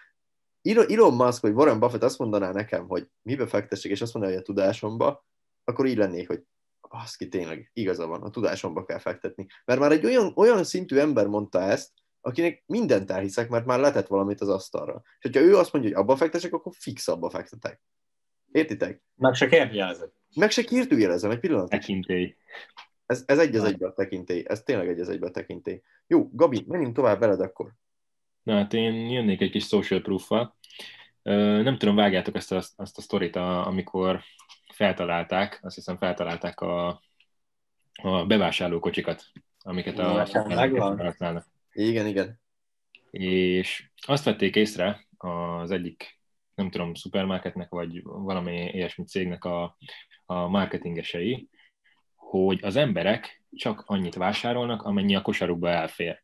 Elon 0.62 1.14
Musk 1.14 1.42
vagy 1.42 1.54
Warren 1.54 1.80
Buffett 1.80 2.04
azt 2.04 2.18
mondaná 2.18 2.52
nekem, 2.52 2.88
hogy 2.88 3.08
mibe 3.22 3.48
fektessek, 3.48 3.92
és 3.92 4.02
azt 4.02 4.14
mondaná, 4.14 4.34
hogy 4.34 4.44
a 4.44 4.46
tudásomba, 4.46 5.26
akkor 5.64 5.86
így 5.86 5.98
lennék, 5.98 6.28
hogy 6.28 6.44
baszki, 6.90 7.28
tényleg 7.28 7.70
igaza 7.74 8.08
van, 8.08 8.22
a 8.22 8.30
tudásomba 8.30 8.86
kell 8.86 9.00
fektetni. 9.00 9.48
Mert 9.66 9.80
már 9.80 9.92
egy 9.92 10.06
olyan, 10.06 10.32
olyan 10.36 10.64
szintű 10.64 10.98
ember 10.98 11.28
mondta 11.28 11.62
ezt, 11.62 11.92
akinek 12.22 12.64
mindent 12.66 13.12
elhiszek, 13.12 13.50
mert 13.50 13.66
már 13.66 13.80
letett 13.80 14.08
valamit 14.08 14.42
az 14.42 14.50
asztalra. 14.50 15.02
És 15.04 15.20
hogyha 15.22 15.42
ő 15.42 15.58
azt 15.58 15.74
mondja, 15.74 15.92
hogy 15.92 16.02
abba 16.02 16.16
fektesek, 16.16 16.54
akkor 16.54 16.74
fix 16.76 17.08
abba 17.08 17.30
fektetek. 17.30 17.82
Értitek? 18.54 19.02
Meg 19.16 19.34
se 19.34 19.48
kérdőjelezem. 19.48 20.12
Meg 20.36 20.52
se 20.52 20.64
kérdőjelezem, 20.64 21.32
egy 21.32 21.40
pillanat. 21.40 21.70
Tekintély. 21.70 22.36
Ez, 23.06 23.24
ez 23.26 23.40
egy 23.40 23.56
az 23.56 23.64
egybe 23.64 23.88
a 23.88 23.94
tekintély, 23.94 24.44
ez 24.48 24.64
tényleg 24.64 24.90
egy 24.90 25.00
az 25.00 25.10
egybe 25.10 25.28
a 25.28 25.32
tekintély. 25.32 25.82
Jó, 26.08 26.30
Gabi, 26.32 26.64
menjünk 26.68 26.96
tovább 26.96 27.20
veled 27.20 27.40
akkor. 27.40 27.72
Na 28.44 28.54
hát 28.54 28.74
én 28.74 29.10
jönnék 29.10 29.42
egy 29.42 29.52
kis 29.52 29.66
social 29.66 30.02
proof-val. 30.02 30.58
Nem 31.64 31.78
tudom, 31.78 31.96
vágjátok 31.96 32.36
ezt 32.36 32.52
a, 32.52 32.62
azt 32.76 32.98
a 32.98 33.02
sztorit, 33.02 33.36
amikor 33.36 34.22
feltalálták, 34.74 35.60
azt 35.62 35.76
hiszem 35.76 35.98
feltalálták 35.98 36.60
a, 36.60 37.02
a 37.94 38.26
bevásárlókocsikat, 38.26 39.24
amiket 39.60 40.00
a 40.00 40.04
használnak. 40.08 41.46
Igen, 41.72 42.08
igen. 42.08 42.42
És 43.12 43.90
azt 43.96 44.24
vették 44.24 44.56
észre 44.56 45.08
az 45.18 45.72
egyik, 45.72 46.20
nem 46.56 46.70
tudom, 46.70 46.94
szupermarketnek, 46.94 47.70
vagy 47.70 48.02
valami 48.04 48.70
ilyesmi 48.72 49.06
cégnek 49.06 49.46
a, 49.46 49.78
a 50.26 50.48
marketingesei, 50.48 51.50
hogy 52.16 52.60
az 52.62 52.76
emberek 52.76 53.44
csak 53.56 53.84
annyit 53.86 54.16
vásárolnak, 54.16 54.82
amennyi 54.82 55.16
a 55.16 55.22
kosarukba 55.22 55.70
elfér. 55.70 56.24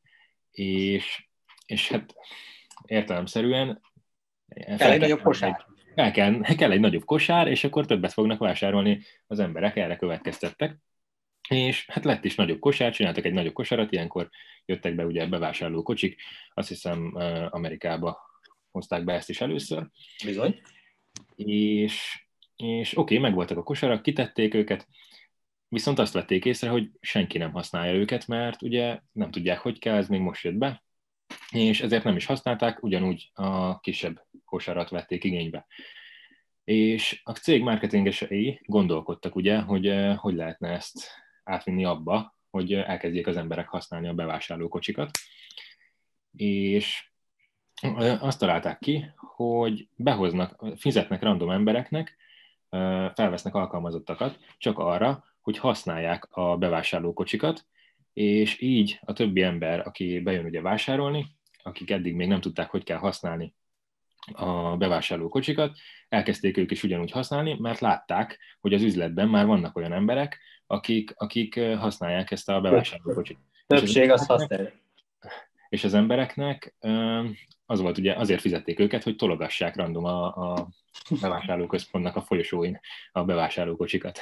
És, 0.51 1.27
és 1.65 1.89
hát 1.89 2.15
értelemszerűen 2.85 3.81
kell 4.77 4.91
egy 4.91 4.99
nagyobb 4.99 5.21
kosár. 5.21 5.65
El 5.95 6.11
kell, 6.11 6.41
kell 6.57 6.71
egy 6.71 6.79
nagyobb 6.79 7.05
kosár, 7.05 7.47
és 7.47 7.63
akkor 7.63 7.85
többet 7.85 8.13
fognak 8.13 8.39
vásárolni 8.39 9.01
az 9.27 9.39
emberek, 9.39 9.75
erre 9.75 9.95
következtettek. 9.95 10.77
És 11.49 11.85
hát 11.89 12.03
lett 12.03 12.25
is 12.25 12.35
nagyobb 12.35 12.59
kosár, 12.59 12.91
csináltak 12.91 13.25
egy 13.25 13.33
nagyobb 13.33 13.53
kosarat, 13.53 13.91
ilyenkor 13.91 14.29
jöttek 14.65 14.95
be 14.95 15.05
ugye 15.05 15.27
bevásárló 15.27 15.83
kocsik, 15.83 16.21
azt 16.53 16.67
hiszem 16.67 17.13
Amerikába 17.49 18.28
hozták 18.71 19.03
be 19.03 19.13
ezt 19.13 19.29
is 19.29 19.41
először. 19.41 19.87
Bizony. 20.25 20.61
És, 21.35 22.25
és 22.55 22.91
oké, 22.91 23.15
okay, 23.15 23.17
megvoltak 23.17 23.57
a 23.57 23.63
kosarak, 23.63 24.01
kitették 24.01 24.53
őket, 24.53 24.87
viszont 25.67 25.99
azt 25.99 26.13
vették 26.13 26.45
észre, 26.45 26.69
hogy 26.69 26.89
senki 26.99 27.37
nem 27.37 27.51
használja 27.51 27.93
őket, 27.93 28.27
mert 28.27 28.61
ugye 28.61 28.99
nem 29.11 29.31
tudják, 29.31 29.59
hogy 29.59 29.79
kell, 29.79 29.95
ez 29.95 30.07
még 30.07 30.19
most 30.19 30.43
jött 30.43 30.55
be, 30.55 30.83
és 31.51 31.81
ezért 31.81 32.03
nem 32.03 32.15
is 32.15 32.25
használták, 32.25 32.83
ugyanúgy 32.83 33.31
a 33.33 33.79
kisebb 33.79 34.25
kosarat 34.45 34.89
vették 34.89 35.23
igénybe. 35.23 35.67
És 36.63 37.21
a 37.23 37.31
cég 37.31 37.61
marketingesei 37.61 38.59
gondolkodtak 38.65 39.35
ugye, 39.35 39.59
hogy 39.59 39.93
hogy 40.15 40.35
lehetne 40.35 40.69
ezt 40.69 41.09
átvinni 41.43 41.85
abba, 41.85 42.35
hogy 42.49 42.73
elkezdjék 42.73 43.27
az 43.27 43.37
emberek 43.37 43.67
használni 43.67 44.07
a 44.07 44.13
bevásárlókocsikat. 44.13 45.09
És 46.35 47.08
azt 48.19 48.39
találták 48.39 48.79
ki, 48.79 49.05
hogy 49.15 49.87
behoznak, 49.95 50.65
fizetnek 50.75 51.21
random 51.21 51.49
embereknek, 51.49 52.17
felvesznek 53.13 53.55
alkalmazottakat 53.55 54.39
csak 54.57 54.79
arra, 54.79 55.23
hogy 55.41 55.57
használják 55.57 56.27
a 56.31 56.57
bevásárlókocsikat, 56.57 57.65
és 58.13 58.61
így 58.61 58.99
a 59.01 59.13
többi 59.13 59.41
ember, 59.41 59.87
aki 59.87 60.19
bejön 60.19 60.45
ugye 60.45 60.61
vásárolni, 60.61 61.25
akik 61.63 61.91
eddig 61.91 62.15
még 62.15 62.27
nem 62.27 62.41
tudták, 62.41 62.69
hogy 62.69 62.83
kell 62.83 62.97
használni 62.97 63.53
a 64.31 64.77
bevásárló 64.77 65.29
kocsikat, 65.29 65.77
elkezdték 66.09 66.57
ők 66.57 66.71
is 66.71 66.83
ugyanúgy 66.83 67.11
használni, 67.11 67.57
mert 67.59 67.79
látták, 67.79 68.39
hogy 68.59 68.73
az 68.73 68.81
üzletben 68.81 69.29
már 69.29 69.45
vannak 69.45 69.77
olyan 69.77 69.93
emberek, 69.93 70.39
akik, 70.67 71.13
akik 71.15 71.59
használják 71.59 72.31
ezt 72.31 72.49
a 72.49 72.61
bevásárló 72.61 73.13
kocsit. 73.13 73.37
Többség 73.67 74.11
az 74.11 74.25
használja. 74.25 74.71
És 75.69 75.83
az 75.83 75.93
embereknek 75.93 76.75
az 77.65 77.79
volt 77.79 77.97
ugye, 77.97 78.13
azért 78.15 78.41
fizették 78.41 78.79
őket, 78.79 79.03
hogy 79.03 79.15
tologassák 79.15 79.75
random 79.75 80.05
a, 80.05 80.25
a 80.25 80.67
bevásárlóközpontnak 81.21 82.15
a 82.15 82.21
folyosóin 82.21 82.79
a 83.11 83.23
bevásárlókocsikat. 83.23 84.19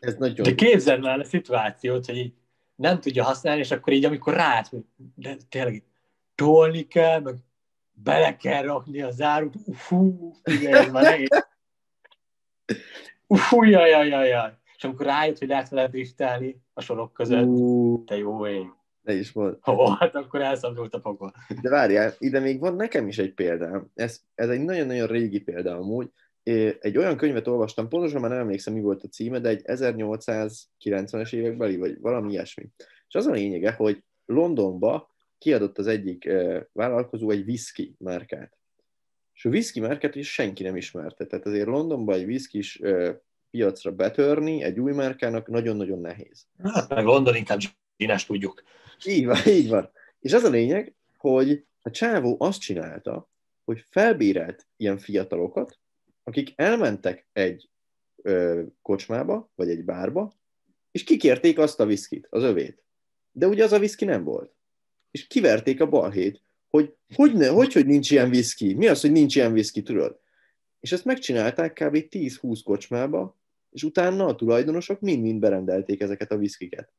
Ez 0.00 0.16
nagyon... 0.16 0.46
De 0.46 0.54
képzeld 0.54 1.02
már 1.02 1.18
a 1.18 1.24
szituációt, 1.24 2.06
hogy 2.06 2.16
így 2.16 2.32
nem 2.74 3.00
tudja 3.00 3.24
használni, 3.24 3.60
és 3.60 3.70
akkor 3.70 3.92
így, 3.92 4.04
amikor 4.04 4.34
rád, 4.34 4.66
hogy 4.66 4.84
de 5.14 5.36
tényleg 5.48 5.84
tolni 6.34 6.86
kell, 6.86 7.20
meg 7.20 7.34
bele 7.92 8.36
kell 8.36 8.62
rakni 8.62 9.02
a 9.02 9.10
zárut, 9.10 9.54
fú, 9.72 10.32
igen, 10.44 10.74
ez 10.74 10.90
már 10.90 11.02
nehéz. 11.02 11.46
Fú, 13.28 13.62
jaj, 13.62 13.90
jaj, 13.90 14.08
jaj, 14.08 14.28
jaj. 14.28 14.52
És 14.76 14.84
amikor 14.84 15.06
rájött, 15.06 15.38
hogy 15.38 15.48
lehet 15.48 15.68
vele 15.68 15.88
driftelni 15.88 16.62
a 16.74 16.80
sorok 16.80 17.12
között, 17.12 17.46
uh, 17.46 18.04
te 18.04 18.16
jó 18.16 18.46
ég. 18.46 18.66
Ne 19.02 19.14
is 19.14 19.32
volt. 19.32 19.68
Ó, 19.68 19.86
hát 19.86 20.14
akkor 20.14 20.40
elszabdult 20.40 20.94
a 20.94 21.00
pokol. 21.00 21.32
De 21.62 21.68
várjál, 21.68 22.14
ide 22.18 22.40
még 22.40 22.60
van 22.60 22.74
nekem 22.74 23.08
is 23.08 23.18
egy 23.18 23.34
példám. 23.34 23.90
Ez, 23.94 24.20
ez 24.34 24.48
egy 24.48 24.60
nagyon-nagyon 24.60 25.06
régi 25.06 25.40
példa 25.40 25.76
amúgy. 25.76 26.10
Egy 26.80 26.96
olyan 26.96 27.16
könyvet 27.16 27.48
olvastam, 27.48 27.88
pontosan 27.88 28.20
már 28.20 28.30
nem 28.30 28.40
emlékszem, 28.40 28.74
mi 28.74 28.80
volt 28.80 29.02
a 29.02 29.08
címe, 29.08 29.38
de 29.38 29.48
egy 29.48 29.62
1890-es 29.64 31.32
évekbeli, 31.32 31.76
vagy 31.76 32.00
valami 32.00 32.32
ilyesmi. 32.32 32.68
És 33.08 33.14
az 33.14 33.26
a 33.26 33.30
lényege, 33.30 33.72
hogy 33.72 34.02
Londonba 34.26 35.14
kiadott 35.38 35.78
az 35.78 35.86
egyik 35.86 36.30
vállalkozó 36.72 37.30
egy 37.30 37.48
whisky 37.48 37.94
márkát. 37.98 38.56
És 39.34 39.44
a 39.44 39.48
whisky 39.48 39.80
márkát 39.80 40.14
is 40.14 40.32
senki 40.32 40.62
nem 40.62 40.76
ismerte. 40.76 41.26
Tehát 41.26 41.46
azért 41.46 41.66
Londonban 41.66 42.14
egy 42.14 42.24
whisky 42.24 42.60
piacra 43.50 43.92
betörni 43.92 44.62
egy 44.62 44.80
új 44.80 44.92
márkának 44.92 45.48
nagyon-nagyon 45.48 46.00
nehéz. 46.00 46.46
Hát 46.62 46.94
meg 46.94 47.04
London 47.04 47.36
inkább 47.36 47.58
zsinás 47.98 48.26
tudjuk. 48.26 48.62
Így 49.04 49.24
van, 49.24 49.36
így 49.46 49.68
van. 49.68 49.90
És 50.20 50.32
az 50.32 50.44
a 50.44 50.50
lényeg, 50.50 50.94
hogy 51.16 51.64
a 51.82 51.90
csávó 51.90 52.36
azt 52.38 52.60
csinálta, 52.60 53.30
hogy 53.64 53.84
felbérelt 53.90 54.66
ilyen 54.76 54.98
fiatalokat, 54.98 55.78
akik 56.22 56.52
elmentek 56.56 57.26
egy 57.32 57.68
ö, 58.22 58.62
kocsmába, 58.82 59.50
vagy 59.54 59.70
egy 59.70 59.84
bárba, 59.84 60.32
és 60.90 61.04
kikérték 61.04 61.58
azt 61.58 61.80
a 61.80 61.86
viszkit, 61.86 62.26
az 62.30 62.42
övét. 62.42 62.82
De 63.32 63.46
ugye 63.46 63.64
az 63.64 63.72
a 63.72 63.78
viszki 63.78 64.04
nem 64.04 64.24
volt 64.24 64.52
és 65.12 65.26
kiverték 65.26 65.80
a 65.80 65.88
balhét, 65.88 66.42
hogy 66.68 66.94
hogy, 67.14 67.32
ne, 67.32 67.48
hogy, 67.48 67.72
hogy 67.72 67.86
nincs 67.86 68.10
ilyen 68.10 68.30
viszki, 68.30 68.74
mi 68.74 68.88
az, 68.88 69.00
hogy 69.00 69.12
nincs 69.12 69.36
ilyen 69.36 69.52
viszki, 69.52 69.82
tudod? 69.82 70.18
És 70.80 70.92
ezt 70.92 71.04
megcsinálták 71.04 71.72
kb. 71.72 71.96
10-20 72.10 72.60
kocsmába, 72.64 73.36
és 73.70 73.82
utána 73.82 74.26
a 74.26 74.34
tulajdonosok 74.34 75.00
mind-mind 75.00 75.40
berendelték 75.40 76.00
ezeket 76.00 76.32
a 76.32 76.36
viszkiket. 76.36 76.92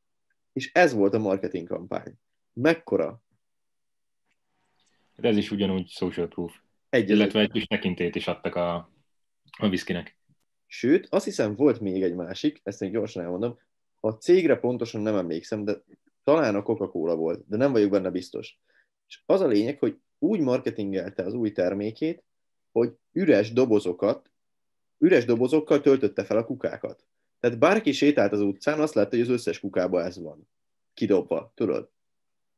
És 0.54 0.72
ez 0.72 0.92
volt 0.92 1.14
a 1.14 1.18
marketing 1.18 1.68
kampány. 1.68 2.14
Mekkora? 2.52 3.22
De 5.16 5.28
ez 5.28 5.36
is 5.36 5.50
ugyanúgy 5.50 5.88
social 5.88 6.28
proof. 6.28 6.60
Egy 6.88 7.10
Illetve 7.10 7.40
egy 7.40 7.50
kis 7.50 7.66
tekintét 7.66 8.14
is 8.14 8.26
adtak 8.26 8.54
a, 8.54 8.90
a 9.58 9.68
viszkinek. 9.68 10.16
Sőt, 10.66 11.06
azt 11.10 11.24
hiszem 11.24 11.54
volt 11.54 11.80
még 11.80 12.02
egy 12.02 12.14
másik, 12.14 12.60
ezt 12.62 12.80
még 12.80 12.92
gyorsan 12.92 13.22
elmondom, 13.22 13.58
a 14.00 14.10
cégre 14.10 14.56
pontosan 14.56 15.00
nem 15.00 15.16
emlékszem, 15.16 15.64
de 15.64 15.82
talán 16.24 16.54
a 16.54 16.62
Coca-Cola 16.62 17.16
volt, 17.16 17.44
de 17.48 17.56
nem 17.56 17.72
vagyok 17.72 17.90
benne 17.90 18.10
biztos. 18.10 18.58
És 19.08 19.22
az 19.26 19.40
a 19.40 19.46
lényeg, 19.46 19.78
hogy 19.78 19.98
úgy 20.18 20.40
marketingelte 20.40 21.22
az 21.22 21.34
új 21.34 21.52
termékét, 21.52 22.24
hogy 22.72 22.96
üres 23.12 23.52
dobozokat, 23.52 24.30
üres 24.98 25.24
dobozokkal 25.24 25.80
töltötte 25.80 26.24
fel 26.24 26.36
a 26.36 26.44
kukákat. 26.44 27.04
Tehát 27.44 27.58
bárki 27.58 27.92
sétált 27.92 28.32
az 28.32 28.40
utcán, 28.40 28.80
azt 28.80 28.94
látta, 28.94 29.08
hogy 29.10 29.20
az 29.20 29.28
összes 29.28 29.60
kukába 29.60 30.02
ez 30.02 30.22
van. 30.22 30.48
Kidobva, 30.94 31.52
tudod? 31.54 31.90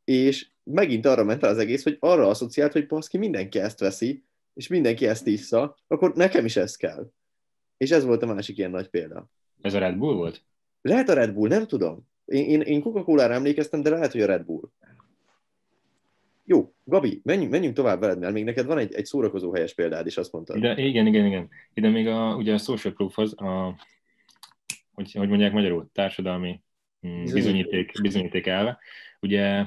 És 0.05 0.49
megint 0.63 1.07
arra 1.07 1.25
ment 1.25 1.43
el 1.43 1.51
az 1.51 1.59
egész, 1.59 1.83
hogy 1.83 1.97
arra 2.01 2.29
asszociált, 2.29 2.73
hogy 2.73 2.87
baszki, 2.87 3.19
mindenki 3.19 3.59
ezt 3.59 3.81
veszi, 3.81 4.25
és 4.55 4.69
mindenki 4.69 5.07
ezt 5.07 5.27
issza, 5.27 5.77
akkor 5.87 6.15
nekem 6.15 6.45
is 6.45 6.57
ez 6.57 6.77
kell. 6.77 7.11
És 7.77 7.91
ez 7.91 8.05
volt 8.05 8.23
a 8.23 8.27
másik 8.27 8.59
ilyen 8.59 8.71
nagy 8.71 8.89
példa. 8.89 9.31
Ez 9.61 9.75
a 9.75 9.79
Red 9.79 9.97
Bull 9.97 10.15
volt? 10.15 10.43
Lehet 10.83 11.09
a 11.09 11.15
Red 11.15 11.33
Bull, 11.33 11.49
nem 11.49 11.67
tudom. 11.67 12.09
Én, 12.25 12.45
én, 12.45 12.61
én 12.61 12.81
Coca-Cola-ra 12.81 13.35
emlékeztem, 13.35 13.83
de 13.83 13.91
lehet, 13.91 14.13
hogy 14.13 14.21
a 14.21 14.27
Red 14.27 14.45
Bull. 14.45 14.71
Jó, 16.45 16.75
Gabi, 16.85 17.21
menjünk, 17.25 17.51
menjünk 17.51 17.75
tovább 17.75 18.01
veled, 18.01 18.19
mert 18.19 18.33
még 18.33 18.45
neked 18.45 18.67
van 18.67 18.79
egy, 18.79 18.95
egy 18.95 19.07
szórakozó 19.07 19.53
helyes 19.53 19.75
példád 19.75 20.07
is, 20.07 20.17
azt 20.17 20.33
mondtad. 20.33 20.57
Ide, 20.57 20.77
igen, 20.77 21.07
igen, 21.07 21.27
igen. 21.27 21.49
Ide 21.75 21.89
még 21.89 22.07
a, 22.07 22.37
ugye 22.37 22.53
a 22.53 22.59
social 22.59 22.93
proofhoz, 22.93 23.41
a, 23.41 23.77
hogy, 24.97 25.13
hogy 25.13 25.29
mondják 25.29 25.53
magyarul, 25.53 25.91
társadalmi 25.93 26.63
mm, 27.07 27.25
bizonyíték, 27.25 27.93
bizonyíték 28.03 28.47
elve. 28.47 28.79
Ugye 29.21 29.67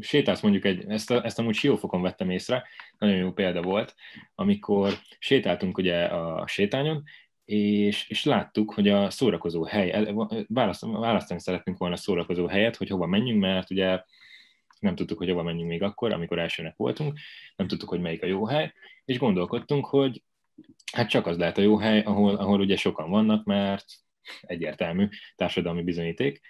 sétálsz 0.00 0.40
mondjuk 0.40 0.64
egy, 0.64 0.84
ezt, 0.88 1.10
a, 1.10 1.24
ezt 1.24 1.38
amúgy 1.38 1.54
siófokon 1.54 2.02
vettem 2.02 2.30
észre, 2.30 2.68
nagyon 2.98 3.16
jó 3.16 3.32
példa 3.32 3.62
volt, 3.62 3.94
amikor 4.34 4.92
sétáltunk 5.18 5.78
ugye 5.78 6.04
a 6.04 6.46
sétányon, 6.46 7.02
és, 7.44 8.08
és 8.08 8.24
láttuk, 8.24 8.74
hogy 8.74 8.88
a 8.88 9.10
szórakozó 9.10 9.64
hely, 9.64 10.14
választani, 10.48 10.92
választani 10.92 11.40
szeretnénk 11.40 11.78
volna 11.78 11.94
a 11.94 11.98
szórakozó 11.98 12.46
helyet, 12.46 12.76
hogy 12.76 12.88
hova 12.88 13.06
menjünk, 13.06 13.40
mert 13.40 13.70
ugye 13.70 14.02
nem 14.78 14.94
tudtuk, 14.94 15.18
hogy 15.18 15.28
hova 15.28 15.42
menjünk 15.42 15.68
még 15.68 15.82
akkor, 15.82 16.12
amikor 16.12 16.38
elsőnek 16.38 16.76
voltunk, 16.76 17.18
nem 17.56 17.66
tudtuk, 17.66 17.88
hogy 17.88 18.00
melyik 18.00 18.22
a 18.22 18.26
jó 18.26 18.46
hely, 18.46 18.72
és 19.04 19.18
gondolkodtunk, 19.18 19.86
hogy 19.86 20.22
hát 20.92 21.08
csak 21.08 21.26
az 21.26 21.38
lehet 21.38 21.58
a 21.58 21.62
jó 21.62 21.76
hely, 21.76 22.00
ahol, 22.00 22.34
ahol 22.34 22.60
ugye 22.60 22.76
sokan 22.76 23.10
vannak, 23.10 23.44
mert 23.44 23.84
egyértelmű 24.40 25.08
társadalmi 25.36 25.82
bizonyíték. 25.82 26.40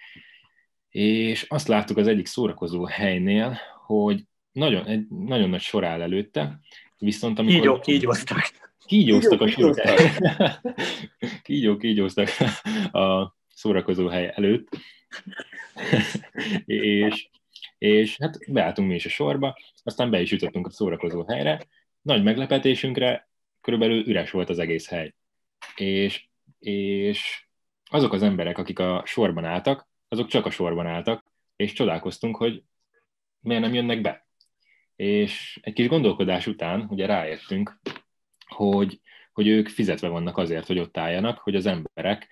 És 0.89 1.45
azt 1.47 1.67
láttuk 1.67 1.97
az 1.97 2.07
egyik 2.07 2.25
szórakozó 2.25 2.85
helynél, 2.85 3.57
hogy 3.85 4.23
nagyon, 4.51 4.85
egy, 4.85 5.07
nagyon 5.07 5.49
nagy 5.49 5.61
sor 5.61 5.83
áll 5.83 6.01
előtte, 6.01 6.59
viszont 6.97 7.39
amikor... 7.39 7.81
Így, 7.85 7.95
így 7.95 8.03
hozták 8.03 8.67
kígyóztak 8.87 9.41
a 9.41 9.47
sültek. 9.47 9.99
Kígyó, 11.43 11.77
kígyóztak 11.77 12.29
a, 12.91 13.35
szórakozó 13.53 14.07
hely 14.07 14.31
előtt, 14.35 14.69
és, 16.65 17.29
és 17.77 18.17
hát 18.19 18.51
beálltunk 18.51 18.87
mi 18.87 18.95
is 18.95 19.05
a 19.05 19.09
sorba, 19.09 19.57
aztán 19.83 20.09
be 20.09 20.21
is 20.21 20.31
jutottunk 20.31 20.67
a 20.67 20.69
szórakozó 20.69 21.25
helyre, 21.27 21.67
nagy 22.01 22.23
meglepetésünkre 22.23 23.29
körülbelül 23.67 24.07
üres 24.07 24.31
volt 24.31 24.49
az 24.49 24.59
egész 24.59 24.87
hely. 24.87 25.13
És, 25.75 26.27
és 26.59 27.47
azok 27.89 28.13
az 28.13 28.23
emberek, 28.23 28.57
akik 28.57 28.79
a 28.79 29.03
sorban 29.05 29.45
álltak, 29.45 29.87
azok 30.07 30.27
csak 30.27 30.45
a 30.45 30.49
sorban 30.49 30.85
álltak, 30.85 31.23
és 31.55 31.73
csodálkoztunk, 31.73 32.35
hogy 32.35 32.63
miért 33.39 33.61
nem 33.61 33.73
jönnek 33.73 34.01
be. 34.01 34.27
És 34.95 35.59
egy 35.61 35.73
kis 35.73 35.87
gondolkodás 35.87 36.47
után 36.47 36.85
ugye 36.89 37.05
rájöttünk, 37.05 37.79
hogy, 38.45 39.01
hogy 39.33 39.47
ők 39.47 39.67
fizetve 39.67 40.07
vannak 40.07 40.37
azért, 40.37 40.67
hogy 40.67 40.79
ott 40.79 40.97
álljanak, 40.97 41.37
hogy 41.37 41.55
az 41.55 41.65
emberek 41.65 42.27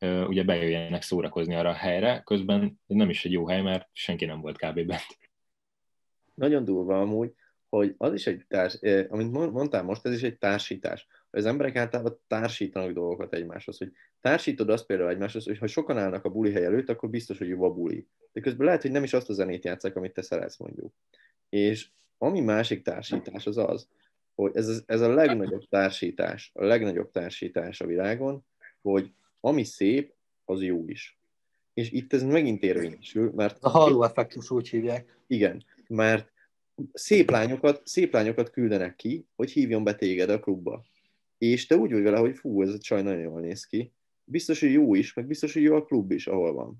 uh, 0.00 0.28
ugye 0.28 0.44
bejöjjenek 0.44 1.02
szórakozni 1.02 1.54
arra 1.54 1.68
a 1.68 1.72
helyre, 1.72 2.22
közben 2.24 2.80
nem 2.86 3.10
is 3.10 3.24
egy 3.24 3.32
jó 3.32 3.48
hely, 3.48 3.62
mert 3.62 3.88
senki 3.92 4.24
nem 4.24 4.40
volt 4.40 4.56
kb. 4.56 4.80
bent. 4.80 5.18
Nagyon 6.34 6.64
durva 6.64 7.00
amúgy, 7.00 7.34
hogy 7.68 7.94
az 7.98 8.12
is 8.12 8.26
egy 8.26 8.44
társ, 8.48 8.74
eh, 8.80 9.06
amit 9.08 9.32
mondtál 9.32 9.82
most, 9.82 10.06
ez 10.06 10.12
is 10.12 10.22
egy 10.22 10.38
társítás. 10.38 11.06
Az 11.30 11.46
emberek 11.46 11.76
általában 11.76 12.18
társítanak 12.26 12.92
dolgokat 12.92 13.34
egymáshoz, 13.34 13.78
hogy 13.78 13.92
társítod 14.20 14.70
azt 14.70 14.86
például 14.86 15.10
egymáshoz, 15.10 15.44
hogy 15.44 15.58
ha 15.58 15.66
sokan 15.66 15.98
állnak 15.98 16.24
a 16.24 16.28
buli 16.28 16.52
hely 16.52 16.64
előtt, 16.64 16.88
akkor 16.88 17.10
biztos, 17.10 17.38
hogy 17.38 17.48
jó 17.48 17.64
a 17.64 17.70
buli. 17.70 18.06
De 18.32 18.40
közben 18.40 18.66
lehet, 18.66 18.82
hogy 18.82 18.90
nem 18.90 19.02
is 19.02 19.12
azt 19.12 19.28
a 19.28 19.32
zenét 19.32 19.64
játszák, 19.64 19.96
amit 19.96 20.12
te 20.12 20.22
szeretsz 20.22 20.58
mondjuk. 20.58 20.92
És 21.48 21.88
ami 22.18 22.40
másik 22.40 22.82
társítás 22.82 23.46
az 23.46 23.56
az, 23.56 23.88
hogy 24.34 24.50
ez, 24.54 24.82
ez 24.86 25.00
a 25.00 25.14
legnagyobb 25.14 25.68
társítás, 25.68 26.50
a 26.54 26.64
legnagyobb 26.64 27.10
társítás 27.10 27.80
a 27.80 27.86
világon, 27.86 28.44
hogy 28.82 29.12
ami 29.40 29.64
szép, 29.64 30.14
az 30.44 30.62
jó 30.62 30.84
is. 30.86 31.18
És 31.74 31.90
itt 31.90 32.12
ez 32.12 32.22
megint 32.22 32.62
érvényesül, 32.62 33.32
mert... 33.34 33.58
A 33.60 33.68
halló 33.68 34.02
effektus 34.04 34.50
úgy 34.50 34.68
hívják. 34.68 35.18
Igen, 35.26 35.64
mert 35.88 36.32
szép 36.92 37.30
lányokat, 37.30 37.80
szép 37.84 38.12
lányokat 38.12 38.50
küldenek 38.50 38.96
ki, 38.96 39.26
hogy 39.36 39.50
hívjon 39.50 39.84
be 39.84 39.94
téged 39.94 40.30
a 40.30 40.40
klubba. 40.40 40.84
És 41.38 41.66
te 41.66 41.76
úgy 41.76 41.92
vagy 41.92 42.02
vele, 42.02 42.18
hogy 42.18 42.36
fú, 42.36 42.62
ez 42.62 42.72
a 42.72 42.78
csaj 42.78 43.02
nagyon 43.02 43.20
jól 43.20 43.40
néz 43.40 43.64
ki. 43.64 43.92
Biztos, 44.24 44.60
hogy 44.60 44.72
jó 44.72 44.94
is, 44.94 45.14
meg 45.14 45.26
biztos, 45.26 45.52
hogy 45.52 45.62
jó 45.62 45.74
a 45.74 45.84
klub 45.84 46.10
is, 46.12 46.26
ahol 46.26 46.52
van. 46.52 46.76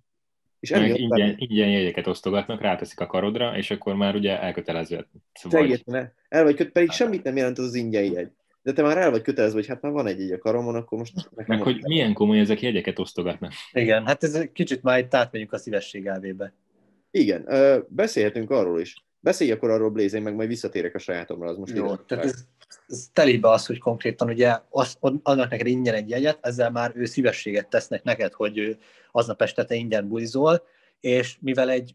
És 0.60 0.70
meg 0.70 0.98
ingyen, 0.98 1.34
ingyen 1.36 1.70
jegyeket 1.70 2.06
osztogatnak, 2.06 2.60
ráteszik 2.60 3.00
a 3.00 3.06
karodra, 3.06 3.56
és 3.56 3.70
akkor 3.70 3.94
már 3.94 4.14
ugye 4.14 4.40
elkötelező. 4.40 5.06
Vagy... 5.42 5.84
El 6.28 6.44
vagy 6.44 6.54
köt, 6.54 6.72
pedig 6.72 6.90
semmit 6.90 7.22
nem 7.22 7.36
jelent 7.36 7.58
az 7.58 7.64
az 7.64 7.74
ingyen 7.74 8.04
jegy. 8.04 8.30
De 8.62 8.72
te 8.72 8.82
már 8.82 8.98
el 8.98 9.10
vagy 9.10 9.22
kötelezve, 9.22 9.58
hogy 9.58 9.66
hát 9.66 9.82
már 9.82 9.92
van 9.92 10.06
egy 10.06 10.20
egy 10.20 10.32
a 10.32 10.38
karomon, 10.38 10.74
akkor 10.74 10.98
most... 10.98 11.30
Meg 11.46 11.62
hogy 11.62 11.82
milyen 11.82 12.12
komoly 12.12 12.38
ezek 12.38 12.60
jegyeket 12.60 12.98
osztogatnak. 12.98 13.52
Igen, 13.72 14.06
hát 14.06 14.22
ez 14.22 14.48
kicsit 14.52 14.82
már 14.82 14.98
itt 14.98 15.14
átmegyünk 15.14 15.52
a 15.52 15.58
szívesség 15.58 16.06
elvébe. 16.06 16.52
Igen, 17.10 17.48
beszélhetünk 17.88 18.50
arról 18.50 18.80
is. 18.80 19.06
Beszélj 19.20 19.50
akkor 19.50 19.70
arról, 19.70 19.90
Blaze, 19.90 20.20
meg 20.20 20.34
majd 20.34 20.48
visszatérek 20.48 20.94
a 20.94 20.98
sajátomra, 20.98 21.48
az 21.48 21.56
most 21.56 21.76
Jó, 21.76 21.96
tehát 21.96 22.24
ez, 22.24 22.44
ez 22.86 23.08
telébe 23.12 23.50
az, 23.50 23.66
hogy 23.66 23.78
konkrétan 23.78 24.28
ugye 24.28 24.58
az, 24.68 24.96
annak 25.22 25.50
neked 25.50 25.66
ingyen 25.66 25.94
egy 25.94 26.08
jegyet, 26.08 26.38
ezzel 26.40 26.70
már 26.70 26.92
ő 26.94 27.04
szívességet 27.04 27.68
tesznek 27.68 28.02
neked, 28.02 28.32
hogy 28.32 28.78
aznap 29.12 29.42
este 29.42 29.64
te 29.64 29.74
ingyen 29.74 30.08
bulizol, 30.08 30.62
és 31.00 31.36
mivel 31.40 31.70
egy 31.70 31.94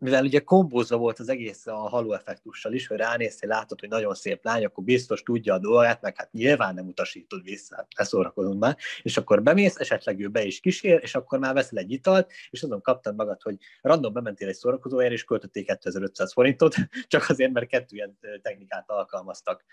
mivel 0.00 0.24
ugye 0.24 0.40
kombózva 0.40 0.96
volt 0.96 1.18
az 1.18 1.28
egész 1.28 1.66
a 1.66 1.74
haló 1.74 2.12
effektussal 2.12 2.72
is, 2.72 2.86
hogy 2.86 2.96
ránéztél, 2.96 3.48
látod, 3.48 3.80
hogy 3.80 3.88
nagyon 3.88 4.14
szép 4.14 4.44
lány, 4.44 4.64
akkor 4.64 4.84
biztos 4.84 5.22
tudja 5.22 5.54
a 5.54 5.58
dolgát, 5.58 6.00
meg 6.00 6.16
hát 6.16 6.32
nyilván 6.32 6.74
nem 6.74 6.86
utasítod 6.86 7.42
vissza, 7.42 7.86
ne 7.96 8.04
szórakozunk 8.04 8.60
már, 8.60 8.76
és 9.02 9.16
akkor 9.16 9.42
bemész, 9.42 9.76
esetleg 9.76 10.20
ő 10.20 10.28
be 10.28 10.44
is 10.44 10.60
kísér, 10.60 10.98
és 11.02 11.14
akkor 11.14 11.38
már 11.38 11.54
veszel 11.54 11.78
egy 11.78 11.92
italt, 11.92 12.30
és 12.50 12.62
azon 12.62 12.80
kaptad 12.80 13.14
magad, 13.14 13.42
hogy 13.42 13.56
random 13.80 14.12
bementél 14.12 14.48
egy 14.48 14.54
szórakozóért, 14.54 15.12
és 15.12 15.24
költöttél 15.24 15.64
2500 15.64 16.32
forintot, 16.32 16.74
csak 17.08 17.28
azért, 17.28 17.52
mert 17.52 17.66
kettő 17.66 17.96
ilyen 17.96 18.18
technikát 18.42 18.90
alkalmaztak. 18.90 19.64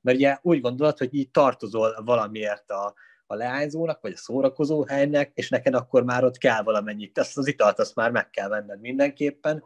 Mert 0.00 0.16
ugye 0.16 0.38
úgy 0.42 0.60
gondolod, 0.60 0.98
hogy 0.98 1.14
így 1.14 1.30
tartozol 1.30 2.02
valamiért 2.04 2.70
a, 2.70 2.94
a 3.26 3.34
leányzónak, 3.34 4.00
vagy 4.00 4.12
a 4.12 4.16
szórakozó 4.16 4.84
helynek, 4.84 5.30
és 5.34 5.48
neked 5.48 5.74
akkor 5.74 6.04
már 6.04 6.24
ott 6.24 6.38
kell 6.38 6.62
valamennyit. 6.62 7.18
Azt 7.18 7.38
az 7.38 7.46
italt 7.46 7.78
azt 7.78 7.94
már 7.94 8.10
meg 8.10 8.30
kell 8.30 8.48
venned 8.48 8.80
mindenképpen, 8.80 9.64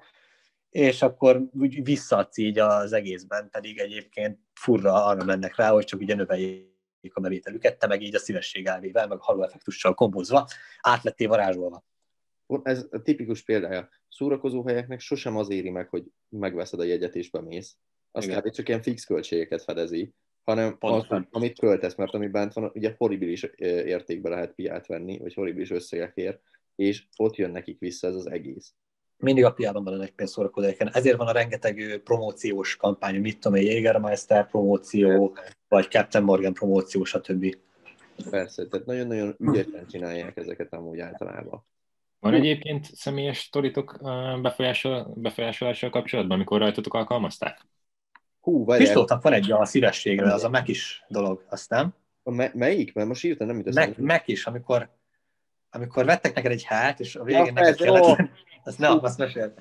és 0.71 1.03
akkor 1.03 1.42
úgy 1.53 1.85
visszadsz 1.85 2.37
így 2.37 2.59
az 2.59 2.92
egészben, 2.92 3.49
pedig 3.51 3.79
egyébként 3.79 4.38
furra 4.55 5.05
arra 5.05 5.25
mennek 5.25 5.57
rá, 5.57 5.71
hogy 5.71 5.85
csak 5.85 6.01
ugye 6.01 6.14
növeljék 6.14 7.14
a 7.14 7.21
bevételüket, 7.21 7.79
te 7.79 7.87
meg 7.87 8.03
így 8.03 8.14
a 8.14 8.18
szívesség 8.18 8.66
elvével, 8.66 9.07
meg 9.07 9.18
a 9.18 9.23
haló 9.23 9.42
effektussal 9.42 9.94
kombozva, 9.94 10.49
átlettél 10.81 11.29
varázsolva. 11.29 11.85
Ez 12.62 12.87
a 12.90 13.03
tipikus 13.03 13.42
példája. 13.42 13.88
Szórakozó 14.09 14.66
helyeknek 14.66 15.01
sosem 15.01 15.37
az 15.37 15.51
éri 15.51 15.71
meg, 15.71 15.88
hogy 15.88 16.05
megveszed 16.29 16.81
a 16.81 16.85
jegyet 16.85 17.14
és 17.14 17.31
bemész. 17.31 17.77
Azt 18.11 18.29
kb. 18.29 18.51
csak 18.51 18.68
ilyen 18.68 18.83
fix 18.83 19.05
költségeket 19.05 19.62
fedezi, 19.62 20.14
hanem 20.49 20.77
az, 20.79 21.07
amit 21.31 21.59
költesz, 21.59 21.95
mert 21.95 22.15
ami 22.15 22.27
bent 22.27 22.53
van, 22.53 22.71
ugye 22.75 22.95
horribilis 22.99 23.43
értékbe 23.67 24.29
lehet 24.29 24.55
piát 24.55 24.87
venni, 24.87 25.19
vagy 25.19 25.35
horribilis 25.35 25.71
összegekért, 25.71 26.41
és 26.77 27.05
ott 27.17 27.37
jön 27.37 27.51
nekik 27.51 27.79
vissza 27.79 28.07
ez 28.07 28.15
az 28.15 28.31
egész. 28.31 28.75
Mindig 29.17 29.45
a 29.45 29.53
piában 29.53 29.85
van 29.85 30.03
egy 30.03 30.11
pénzszórakozóken. 30.11 30.91
Ezért 30.93 31.17
van 31.17 31.27
a 31.27 31.33
rengeteg 31.33 32.01
promóciós 32.05 32.77
kampány, 32.77 33.21
mit 33.21 33.41
tudom, 33.41 33.61
Jägermeister 33.61 34.47
promóció, 34.47 35.37
vagy 35.69 35.91
Captain 35.91 36.25
Morgan 36.25 36.53
promóció, 36.53 37.05
stb. 37.05 37.57
Persze, 38.31 38.67
tehát 38.67 38.87
nagyon-nagyon 38.87 39.35
ügyesen 39.39 39.87
csinálják 39.87 40.37
ezeket 40.37 40.73
amúgy 40.73 40.99
általában. 40.99 41.67
Van 42.21 42.35
egyébként 42.35 42.85
személyes 42.85 43.39
sztoritok 43.39 43.99
befolyásol, 44.43 45.13
befolyásolással 45.15 45.91
kapcsolatban, 45.91 46.37
amikor 46.37 46.59
rajtatok 46.59 46.95
alkalmazták? 46.95 47.67
Hú, 48.49 48.65
Pistoltak 48.65 49.23
van 49.23 49.33
egy 49.33 49.53
a 49.53 49.65
szívességre, 49.65 50.33
az 50.33 50.45
a 50.45 50.49
meg 50.49 50.69
is 50.69 51.05
dolog, 51.09 51.45
azt 51.49 51.71
nem? 51.71 51.95
A 52.23 52.31
me- 52.31 52.55
melyik? 52.55 52.95
Mert 52.95 53.09
most 53.09 53.25
írtam, 53.25 53.47
nem 53.47 53.63
jut 53.65 53.97
meg 53.97 54.23
is, 54.27 54.47
amikor, 54.47 54.91
amikor 55.71 56.05
vettek 56.05 56.35
neked 56.35 56.51
egy 56.51 56.65
hát, 56.65 57.01
és 57.01 57.17
a 57.17 57.25
végén 57.25 57.45
ja, 57.45 57.53
neked 57.53 57.77
kellett... 57.77 58.03
Ó. 58.03 58.15
Azt 58.65 58.79
nem, 58.79 58.99
azt 59.03 59.19
mesél. 59.19 59.55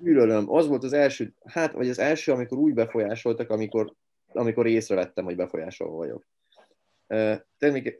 Gyűlölöm. 0.00 0.50
Az 0.50 0.66
volt 0.66 0.84
az 0.84 0.92
első, 0.92 1.34
hát, 1.44 1.72
vagy 1.72 1.88
az 1.88 1.98
első, 1.98 2.32
amikor 2.32 2.58
úgy 2.58 2.74
befolyásoltak, 2.74 3.50
amikor, 3.50 3.92
amikor 4.32 4.66
észrevettem, 4.66 5.24
hogy 5.24 5.36
befolyásolva 5.36 5.96
vagyok. 5.96 6.26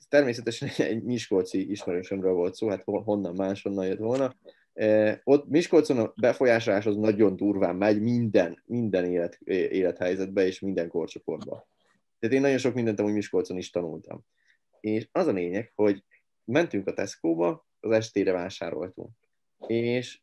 Természetesen 0.08 0.68
egy 0.76 1.02
Miskolci 1.02 1.70
ismerősömről 1.70 2.32
volt 2.32 2.54
szó, 2.54 2.68
hát 2.68 2.82
honnan 2.84 3.34
máshonnan 3.34 3.86
jött 3.86 3.98
volna. 3.98 4.34
Ott 5.24 5.48
Miskolcon 5.48 5.98
a 5.98 6.12
befolyásolás 6.16 6.86
az 6.86 6.96
nagyon 6.96 7.36
durván 7.36 7.76
megy 7.76 8.00
minden, 8.00 8.62
minden 8.66 9.04
élet, 9.04 9.38
élethelyzetbe 9.44 10.46
és 10.46 10.60
minden 10.60 10.88
korcsoportba. 10.88 11.68
Tehát 12.18 12.34
én 12.34 12.40
nagyon 12.40 12.58
sok 12.58 12.74
mindent 12.74 13.00
amúgy 13.00 13.12
Miskolcon 13.12 13.56
is 13.56 13.70
tanultam. 13.70 14.24
És 14.80 15.08
az 15.12 15.26
a 15.26 15.32
lényeg, 15.32 15.72
hogy 15.74 16.04
mentünk 16.44 16.86
a 16.86 16.92
Tesco-ba, 16.92 17.66
az 17.80 17.90
estére 17.90 18.32
vásároltunk. 18.32 19.10
És 19.66 20.20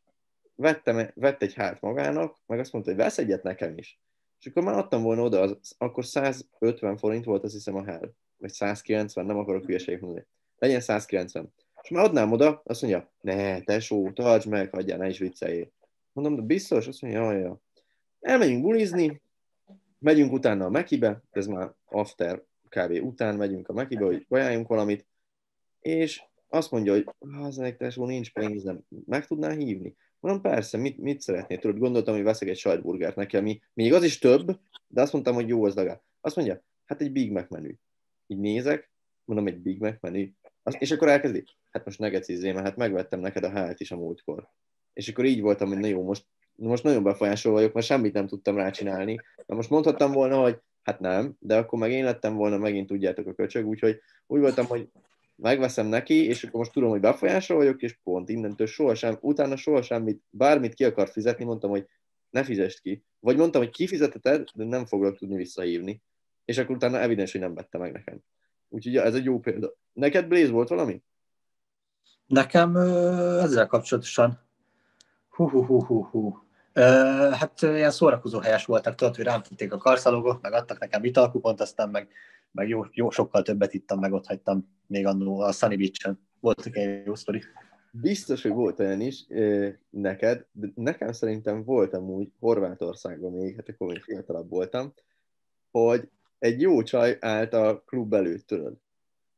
vettem, 0.55 1.11
vett 1.15 1.41
egy 1.41 1.53
hát 1.53 1.81
magának, 1.81 2.37
meg 2.45 2.59
azt 2.59 2.71
mondta, 2.71 2.91
hogy 2.91 2.99
vesz 2.99 3.17
egyet 3.17 3.43
nekem 3.43 3.77
is. 3.77 3.99
És 4.39 4.45
akkor 4.45 4.63
már 4.63 4.77
adtam 4.77 5.01
volna 5.01 5.21
oda, 5.21 5.39
az, 5.39 5.75
akkor 5.77 6.05
150 6.05 6.97
forint 6.97 7.25
volt, 7.25 7.43
azt 7.43 7.53
hiszem 7.53 7.75
a 7.75 7.83
hell. 7.83 8.13
Vagy 8.37 8.51
190, 8.51 9.25
nem 9.25 9.37
akarok 9.37 9.65
hülyeséget 9.65 10.01
mondani. 10.01 10.25
Legyen 10.57 10.79
190. 10.79 11.53
És 11.81 11.89
már 11.89 12.03
adnám 12.03 12.31
oda, 12.31 12.61
azt 12.65 12.81
mondja, 12.81 13.11
ne, 13.21 13.61
tesó, 13.61 14.11
tartsd 14.11 14.47
meg, 14.47 14.73
hagyjál, 14.73 14.97
ne 14.97 15.07
is 15.07 15.17
vicceljél. 15.17 15.71
Mondom, 16.13 16.35
de 16.35 16.41
biztos? 16.41 16.87
Azt 16.87 17.01
mondja, 17.01 17.21
jaj, 17.21 17.39
jaj. 17.39 17.55
Elmegyünk 18.19 18.61
bulizni, 18.61 19.21
megyünk 19.99 20.31
utána 20.31 20.65
a 20.65 20.69
Mekibe, 20.69 21.23
ez 21.31 21.47
már 21.47 21.73
after 21.85 22.43
kb. 22.69 23.03
után 23.03 23.35
megyünk 23.35 23.67
a 23.67 23.73
Mekibe, 23.73 24.05
hogy 24.05 24.25
ajánljunk 24.29 24.67
valamit, 24.67 25.05
és 25.79 26.23
azt 26.49 26.71
mondja, 26.71 26.93
hogy 26.93 27.07
az 27.41 27.61
tesó, 27.77 28.05
nincs 28.05 28.33
pénzem, 28.33 28.85
meg 29.05 29.25
tudná 29.25 29.49
hívni? 29.49 29.95
Mondom, 30.19 30.41
persze, 30.41 30.77
mit, 30.77 30.97
mit 30.97 31.21
szeretnél? 31.21 31.59
Tudod, 31.59 31.77
gondoltam, 31.77 32.13
hogy 32.13 32.23
veszek 32.23 32.47
egy 32.47 32.57
sajtburgert 32.57 33.15
neki, 33.15 33.37
ami 33.37 33.61
még 33.73 33.93
az 33.93 34.03
is 34.03 34.19
több, 34.19 34.59
de 34.87 35.01
azt 35.01 35.13
mondtam, 35.13 35.33
hogy 35.33 35.47
jó 35.47 35.65
az 35.65 35.75
legalább. 35.75 36.01
Azt 36.21 36.35
mondja, 36.35 36.63
hát 36.85 37.01
egy 37.01 37.11
Big 37.11 37.31
Mac 37.31 37.49
menü. 37.49 37.73
Így 38.27 38.39
nézek, 38.39 38.91
mondom, 39.23 39.47
egy 39.47 39.57
Big 39.57 39.79
Mac 39.79 39.95
menü. 39.99 40.29
Azt, 40.63 40.81
és 40.81 40.91
akkor 40.91 41.07
elkezdi, 41.07 41.43
hát 41.71 41.85
most 41.85 41.99
ne 41.99 42.09
gecizzé, 42.09 42.51
mert 42.51 42.65
hát 42.65 42.75
megvettem 42.75 43.19
neked 43.19 43.43
a 43.43 43.49
hát 43.49 43.79
is 43.79 43.91
a 43.91 43.95
múltkor. 43.95 44.49
És 44.93 45.09
akkor 45.09 45.25
így 45.25 45.41
voltam, 45.41 45.67
hogy 45.67 45.77
na 45.77 45.87
jó, 45.87 46.03
most, 46.03 46.25
most 46.55 46.83
nagyon 46.83 47.03
befolyásol 47.03 47.51
vagyok, 47.51 47.73
mert 47.73 47.85
semmit 47.85 48.13
nem 48.13 48.27
tudtam 48.27 48.55
rácsinálni. 48.55 49.19
Na 49.45 49.55
most 49.55 49.69
mondhattam 49.69 50.11
volna, 50.11 50.41
hogy 50.41 50.59
hát 50.83 50.99
nem, 50.99 51.35
de 51.39 51.57
akkor 51.57 51.79
meg 51.79 51.91
én 51.91 52.03
lettem 52.03 52.35
volna, 52.35 52.57
megint 52.57 52.87
tudjátok 52.87 53.27
a 53.27 53.33
köcsög, 53.33 53.65
úgyhogy 53.65 54.01
úgy 54.27 54.39
voltam, 54.39 54.65
hogy 54.65 54.89
megveszem 55.35 55.87
neki, 55.87 56.25
és 56.25 56.43
akkor 56.43 56.59
most 56.59 56.71
tudom, 56.71 56.89
hogy 56.89 56.99
befolyásol 56.99 57.57
vagyok, 57.57 57.81
és 57.81 57.97
pont 58.03 58.29
innentől 58.29 58.67
sohasem, 58.67 59.17
utána 59.21 59.55
sohasem, 59.55 60.03
mit, 60.03 60.21
bármit 60.29 60.73
ki 60.73 60.83
akar 60.83 61.09
fizetni, 61.09 61.45
mondtam, 61.45 61.69
hogy 61.69 61.87
ne 62.29 62.43
fizest 62.43 62.81
ki. 62.81 63.03
Vagy 63.19 63.37
mondtam, 63.37 63.61
hogy 63.61 63.71
kifizeteted, 63.71 64.47
de 64.53 64.63
nem 64.63 64.85
foglak 64.85 65.17
tudni 65.17 65.35
visszahívni. 65.35 66.01
És 66.45 66.57
akkor 66.57 66.75
utána 66.75 66.99
evidens, 66.99 67.31
hogy 67.31 67.41
nem 67.41 67.53
vette 67.53 67.77
meg 67.77 67.91
nekem. 67.91 68.19
Úgyhogy 68.69 68.97
ez 68.97 69.15
egy 69.15 69.23
jó 69.23 69.39
példa. 69.39 69.73
Neked 69.93 70.27
Blaze 70.27 70.51
volt 70.51 70.69
valami? 70.69 71.01
Nekem 72.31 72.75
ezzel 72.75 73.67
kapcsolatosan 73.67 74.39
hú, 75.29 75.49
hú, 75.49 75.63
hú, 75.63 75.83
hú, 75.83 76.03
hú. 76.03 76.43
Ö, 76.73 76.81
hát 77.31 77.61
ilyen 77.61 77.91
szórakozó 77.91 78.39
helyes 78.39 78.65
voltak, 78.65 78.95
tudod, 78.95 79.15
hogy 79.15 79.25
rám 79.25 79.41
tették 79.41 79.73
a 79.73 79.77
karszalogok, 79.77 80.41
meg 80.41 80.53
adtak 80.53 80.79
nekem 80.79 81.03
italkupont, 81.03 81.61
aztán 81.61 81.89
meg, 81.89 82.07
meg 82.51 82.67
jó, 82.67 82.85
jó, 82.91 83.09
sokkal 83.09 83.41
többet 83.41 83.73
ittam, 83.73 83.99
meg 83.99 84.13
ott 84.13 84.25
hagytam 84.25 84.69
még 84.87 85.05
annó 85.05 85.39
a 85.39 85.51
Sunny 85.51 85.77
Beach-en. 85.77 86.19
Voltak 86.39 86.75
egy 86.75 87.05
jó 87.05 87.15
sztori. 87.15 87.41
Biztos, 87.91 88.41
hogy 88.41 88.51
volt 88.51 88.79
olyan 88.79 89.01
is 89.01 89.25
ö, 89.29 89.69
neked, 89.89 90.45
de 90.51 90.67
nekem 90.75 91.11
szerintem 91.11 91.63
volt 91.63 91.93
amúgy 91.93 92.31
Horvátországban 92.39 93.31
még, 93.31 93.55
hát 93.55 93.69
akkor 93.69 93.87
még 93.87 94.01
fiatalabb 94.01 94.49
voltam, 94.49 94.93
hogy 95.71 96.09
egy 96.39 96.61
jó 96.61 96.83
csaj 96.83 97.17
állt 97.19 97.53
a 97.53 97.83
klub 97.85 98.13
előtt, 98.13 98.47
tudod. 98.47 98.73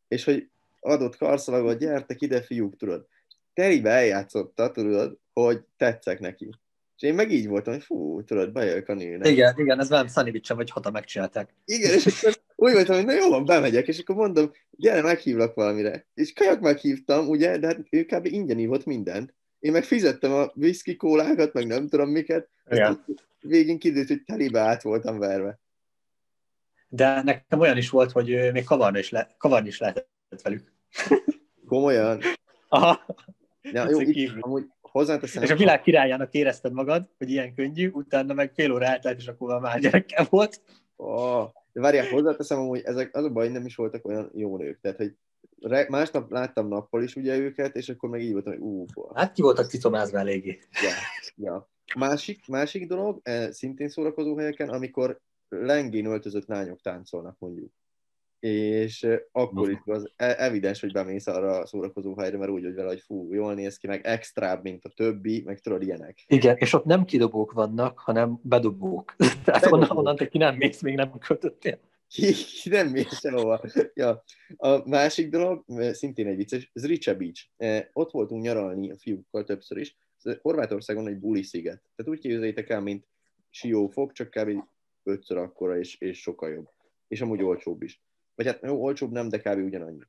És 0.08 0.24
hogy 0.24 0.50
adott 0.84 1.18
karszalagot, 1.18 1.78
gyertek 1.78 2.22
ide, 2.22 2.42
fiúk, 2.42 2.76
tudod. 2.78 3.08
Teribe 3.54 3.90
eljátszotta, 3.90 4.72
tudod, 4.72 5.18
hogy 5.34 5.62
tetszek 5.78 6.20
neki. 6.20 6.50
És 6.96 7.02
én 7.10 7.14
meg 7.14 7.32
így 7.32 7.48
voltam, 7.48 7.74
hogy 7.74 7.84
fú, 7.84 8.24
tudod, 8.24 8.52
bejövök 8.52 8.90
a 8.90 8.94
nőnek. 8.94 9.28
Igen, 9.28 9.54
igen, 9.58 9.80
ez 9.80 9.90
velem 9.90 10.08
Sunny 10.08 10.32
Beach-en 10.32 10.58
vagy 10.58 10.70
hata 10.70 10.92
megcsinálták. 10.92 11.54
Igen, 11.66 11.94
és 11.94 12.06
akkor 12.06 12.34
úgy 12.56 12.74
voltam, 12.74 12.96
hogy 12.96 13.06
na 13.06 13.14
jó 13.14 13.30
van, 13.30 13.46
bemegyek, 13.46 13.88
és 13.88 14.00
akkor 14.00 14.16
mondom, 14.16 14.52
gyere, 14.70 15.02
meghívlak 15.02 15.54
valamire. 15.54 16.06
És 16.14 16.34
kajak 16.34 16.60
meghívtam, 16.60 17.28
ugye, 17.28 17.58
de 17.58 17.68
hát 17.68 17.80
ő 17.90 18.06
kb. 18.06 18.26
ingyen 18.26 18.60
ívott 18.60 18.86
mindent. 18.86 19.34
Én 19.60 19.72
meg 19.72 19.84
fizettem 19.84 20.32
a 20.32 20.52
whisky 20.56 20.96
kólákat, 20.96 21.54
meg 21.54 21.68
nem 21.68 21.88
tudom 21.88 22.10
miket. 22.10 22.50
Igen. 22.70 23.06
Végén 23.40 23.80
kiderült, 23.80 24.08
hogy 24.08 24.24
telibe 24.24 24.60
át 24.60 24.82
voltam 24.82 25.20
verve. 25.20 25.60
De 26.88 27.22
nekem 27.22 27.60
olyan 27.60 27.78
is 27.78 27.90
volt, 27.90 28.12
hogy 28.12 28.52
még 28.52 28.64
kavarni 28.64 29.00
is, 29.00 29.10
le, 29.10 29.36
kavarni 29.38 29.68
is 29.68 29.80
lehetett 29.80 30.12
velük. 30.42 30.74
Komolyan. 31.68 32.22
Aha. 32.70 33.06
Ja, 33.62 33.90
jó, 33.90 34.00
itt, 34.00 34.32
amúgy 34.40 34.66
hozzáteszem, 34.82 35.44
És 35.44 35.50
a 35.50 35.56
világ 35.56 35.82
királyának 35.82 36.34
érezted 36.34 36.74
magad, 36.74 37.10
hogy 37.18 37.30
ilyen 37.30 37.54
könnyű, 37.54 37.90
utána 37.90 38.34
meg 38.34 38.52
fél 38.54 38.72
óra 38.72 38.86
eltelt, 38.86 39.20
és 39.20 39.28
akkor 39.28 39.60
már 39.60 39.80
gyerekkel 39.80 40.28
volt. 40.30 40.62
Oh, 40.96 41.50
de 41.74 41.82
várjál, 41.82 42.10
hozzáteszem, 42.10 42.68
hogy 42.68 42.82
ezek 42.84 43.16
az 43.16 43.24
a 43.24 43.30
baj, 43.30 43.50
nem 43.50 43.66
is 43.66 43.76
voltak 43.76 44.08
olyan 44.08 44.32
jó 44.36 44.58
nők. 44.58 44.80
Tehát, 44.82 44.98
hogy 44.98 45.16
re- 45.62 45.90
másnap 45.90 46.32
láttam 46.32 46.68
nappal 46.68 47.04
is 47.04 47.16
ugye 47.16 47.38
őket, 47.38 47.76
és 47.76 47.90
akkor 47.90 48.10
meg 48.10 48.22
így 48.22 48.32
voltam, 48.32 48.54
hogy 48.54 48.62
ú. 48.62 48.86
Hát 49.14 49.34
ki 49.34 49.42
voltak 49.42 49.70
cicomázva 49.70 50.20
eléggé. 50.20 50.60
ja, 50.82 50.92
ja. 51.36 51.70
Másik, 51.96 52.48
másik 52.48 52.88
dolog, 52.88 53.20
eh, 53.24 53.52
szintén 53.52 53.90
szórakozó 53.90 54.38
helyeken, 54.38 54.70
amikor 54.70 55.20
lengén 55.50 56.06
öltözött 56.06 56.48
lányok 56.48 56.82
táncolnak 56.82 57.40
mondjuk. 57.40 57.72
És 58.44 59.08
akkor 59.32 59.70
is 59.70 59.78
az 59.86 60.12
e- 60.16 60.36
evidens, 60.38 60.80
hogy 60.82 60.92
bemész 60.92 61.28
arra 61.28 61.58
a 61.58 61.66
szórakozó 61.66 62.16
helyre, 62.16 62.38
mert 62.38 62.52
úgy, 62.52 62.64
hogy 62.64 62.74
vele, 62.74 62.88
hogy 62.88 63.02
fú, 63.02 63.34
jól 63.34 63.54
néz 63.54 63.78
ki, 63.78 63.88
meg 63.88 64.06
extrább, 64.06 64.64
mint 64.64 64.86
a 64.86 64.90
többi, 64.90 65.42
meg 65.46 65.60
tudod, 65.60 65.82
ilyenek. 65.82 66.24
Igen, 66.28 66.56
és 66.58 66.74
ott 66.74 66.86
nem 66.86 67.06
kidobók 67.06 67.52
vannak, 67.52 68.00
hanem 68.00 68.40
bedobók. 68.42 69.16
Tehát 69.46 69.72
onnan, 69.72 69.98
onnan 69.98 70.16
te 70.16 70.28
ki 70.28 70.38
nem 70.38 70.56
mész, 70.56 70.82
még 70.82 70.96
nem 70.96 71.12
ki 72.64 72.70
nem 72.70 72.88
mész 72.88 73.20
sehova. 73.20 73.62
Ja. 73.94 74.24
A 74.58 74.90
másik 74.90 75.30
dolog, 75.30 75.66
szintén 75.92 76.28
egy 76.28 76.36
vicces, 76.36 76.72
Zrice 76.74 77.14
Beach. 77.14 77.48
Ott 77.94 78.12
voltunk 78.12 78.44
nyaralni 78.44 78.92
a 78.92 78.98
fiúkkal 78.98 79.44
többször 79.44 79.78
is. 79.78 79.98
Horvátországon 80.42 81.08
egy 81.08 81.20
buli 81.20 81.44
sziget. 81.44 81.82
Tehát 81.96 82.12
úgy 82.12 82.20
képzeljétek 82.20 82.70
el, 82.70 82.82
mint 82.82 83.08
Siófok, 83.50 84.12
csak 84.12 84.30
kb. 84.30 84.64
ötször 85.04 85.38
akkora 85.38 85.78
és, 85.78 85.98
és 86.00 86.22
sokkal 86.22 86.50
jobb. 86.50 86.70
És 87.08 87.22
amúgy 87.22 87.44
olcsóbb 87.44 87.82
is. 87.82 88.02
Vagy 88.36 88.46
hát 88.46 88.60
jó, 88.62 88.84
olcsóbb 88.84 89.12
nem, 89.12 89.30
de 89.30 89.40
kb. 89.40 89.64
ugyanannyi. 89.64 90.02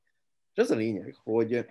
És 0.53 0.61
az 0.61 0.71
a 0.71 0.75
lényeg, 0.75 1.15
hogy 1.23 1.65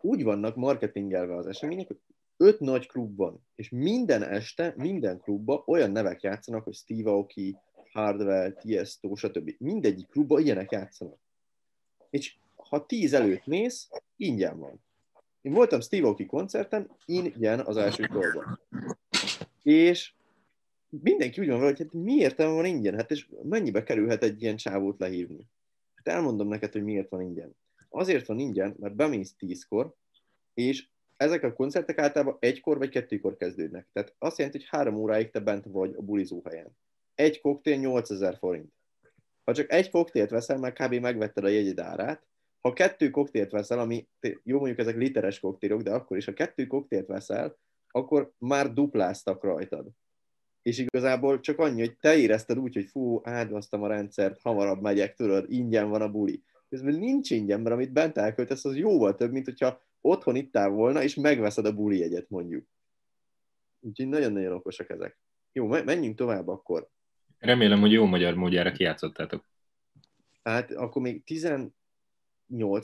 úgy 0.00 0.22
vannak 0.22 0.56
marketingelve 0.56 1.36
az 1.36 1.46
események, 1.46 1.86
hogy 1.86 2.00
öt 2.36 2.60
nagy 2.60 2.86
klub 2.86 3.16
van, 3.16 3.46
és 3.54 3.68
minden 3.68 4.22
este, 4.22 4.74
minden 4.76 5.20
klubba 5.20 5.62
olyan 5.66 5.90
nevek 5.90 6.22
játszanak, 6.22 6.64
hogy 6.64 6.74
Steve 6.74 7.10
Aoki, 7.10 7.56
Hardwell, 7.92 8.50
Tiesto, 8.50 9.14
stb. 9.14 9.54
Mindegyik 9.58 10.08
klubba 10.08 10.38
ilyenek 10.38 10.70
játszanak. 10.70 11.18
És 12.10 12.36
ha 12.56 12.86
tíz 12.86 13.12
előtt 13.12 13.46
mész, 13.46 13.88
ingyen 14.16 14.58
van. 14.58 14.82
Én 15.40 15.52
voltam 15.52 15.80
Steve 15.80 16.06
Aoki 16.06 16.26
koncerten, 16.26 16.90
ingyen 17.04 17.60
az 17.60 17.76
első 17.76 18.08
sorban. 18.12 18.60
És 19.62 20.12
mindenki 20.90 21.40
úgy 21.40 21.48
van 21.48 21.60
hogy 21.60 21.78
hát 21.78 21.92
mi 21.92 22.12
értelme 22.12 22.54
van 22.54 22.64
ingyen? 22.64 22.94
Hát 22.94 23.10
és 23.10 23.28
mennyibe 23.42 23.82
kerülhet 23.82 24.22
egy 24.22 24.42
ilyen 24.42 24.56
csávót 24.56 24.98
lehívni? 24.98 25.46
Hát 25.94 26.14
elmondom 26.14 26.48
neked, 26.48 26.72
hogy 26.72 26.82
miért 26.82 27.08
van 27.08 27.20
ingyen. 27.20 27.56
Azért 27.88 28.26
van 28.26 28.38
ingyen, 28.38 28.76
mert 28.78 28.94
bemész 28.94 29.34
tízkor, 29.36 29.94
és 30.54 30.88
ezek 31.16 31.42
a 31.42 31.52
koncertek 31.52 31.98
általában 31.98 32.36
egykor 32.40 32.78
vagy 32.78 32.88
kettőkor 32.88 33.36
kezdődnek. 33.36 33.88
Tehát 33.92 34.14
azt 34.18 34.38
jelenti, 34.38 34.58
hogy 34.58 34.68
három 34.70 34.94
óráig 34.94 35.30
te 35.30 35.40
bent 35.40 35.64
vagy 35.64 35.94
a 35.96 36.02
bulizó 36.02 36.42
helyen. 36.44 36.76
Egy 37.14 37.40
koktél 37.40 37.76
8000 37.76 38.36
forint. 38.36 38.72
Ha 39.44 39.54
csak 39.54 39.72
egy 39.72 39.90
koktélt 39.90 40.30
veszel, 40.30 40.58
már 40.58 40.72
kb. 40.72 40.94
megvetted 40.94 41.44
a 41.44 41.48
jegyed 41.48 41.78
árát. 41.78 42.26
Ha 42.60 42.72
kettő 42.72 43.10
koktélt 43.10 43.50
veszel, 43.50 43.78
ami 43.78 44.08
jó 44.42 44.56
mondjuk 44.56 44.78
ezek 44.78 44.96
literes 44.96 45.40
koktélok, 45.40 45.82
de 45.82 45.90
akkor 45.92 46.16
is, 46.16 46.24
ha 46.24 46.32
kettő 46.32 46.66
koktélt 46.66 47.06
veszel, 47.06 47.56
akkor 47.90 48.32
már 48.38 48.72
dupláztak 48.72 49.44
rajtad. 49.44 49.86
És 50.62 50.78
igazából 50.78 51.40
csak 51.40 51.58
annyi, 51.58 51.80
hogy 51.80 51.96
te 51.96 52.16
érezted 52.16 52.58
úgy, 52.58 52.74
hogy 52.74 52.84
fú, 52.84 53.20
áldoztam 53.22 53.82
a 53.82 53.88
rendszert, 53.88 54.40
hamarabb 54.40 54.80
megyek, 54.80 55.14
tudod, 55.14 55.52
ingyen 55.52 55.88
van 55.88 56.02
a 56.02 56.10
buli. 56.10 56.42
Közben 56.68 56.94
nincs 56.94 57.30
ingyen, 57.30 57.60
mert 57.60 57.74
amit 57.74 57.92
bent 57.92 58.16
elköltesz, 58.16 58.64
az 58.64 58.76
jóval 58.76 59.14
több, 59.14 59.32
mint 59.32 59.44
hogyha 59.44 59.82
otthon 60.00 60.36
ittál 60.36 60.68
volna, 60.68 61.02
és 61.02 61.14
megveszed 61.14 61.66
a 61.66 61.74
buli 61.74 61.98
jegyet, 61.98 62.28
mondjuk. 62.28 62.66
Úgyhogy 63.80 64.08
nagyon-nagyon 64.08 64.52
okosak 64.52 64.90
ezek. 64.90 65.18
Jó, 65.52 65.66
me- 65.66 65.84
menjünk 65.84 66.16
tovább 66.16 66.48
akkor. 66.48 66.88
Remélem, 67.38 67.80
hogy 67.80 67.92
jó 67.92 68.04
magyar 68.04 68.34
módjára 68.34 68.72
kijátszottátok. 68.72 69.44
Hát 70.42 70.70
akkor 70.70 71.02
még 71.02 71.24
18 71.24 71.72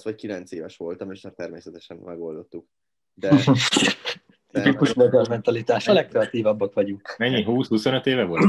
vagy 0.02 0.14
9 0.14 0.52
éves 0.52 0.76
voltam, 0.76 1.10
és 1.10 1.22
hát 1.22 1.36
természetesen 1.36 1.96
megoldottuk. 1.96 2.68
De 3.14 3.30
Tipikus 4.62 4.94
magyar 4.94 5.28
mentalitás. 5.28 5.88
A 5.88 5.92
legkreatívabbak 5.92 6.74
vagyunk. 6.74 7.14
Mennyi? 7.18 7.44
20-25 7.46 8.06
éve 8.06 8.24
volt? 8.24 8.44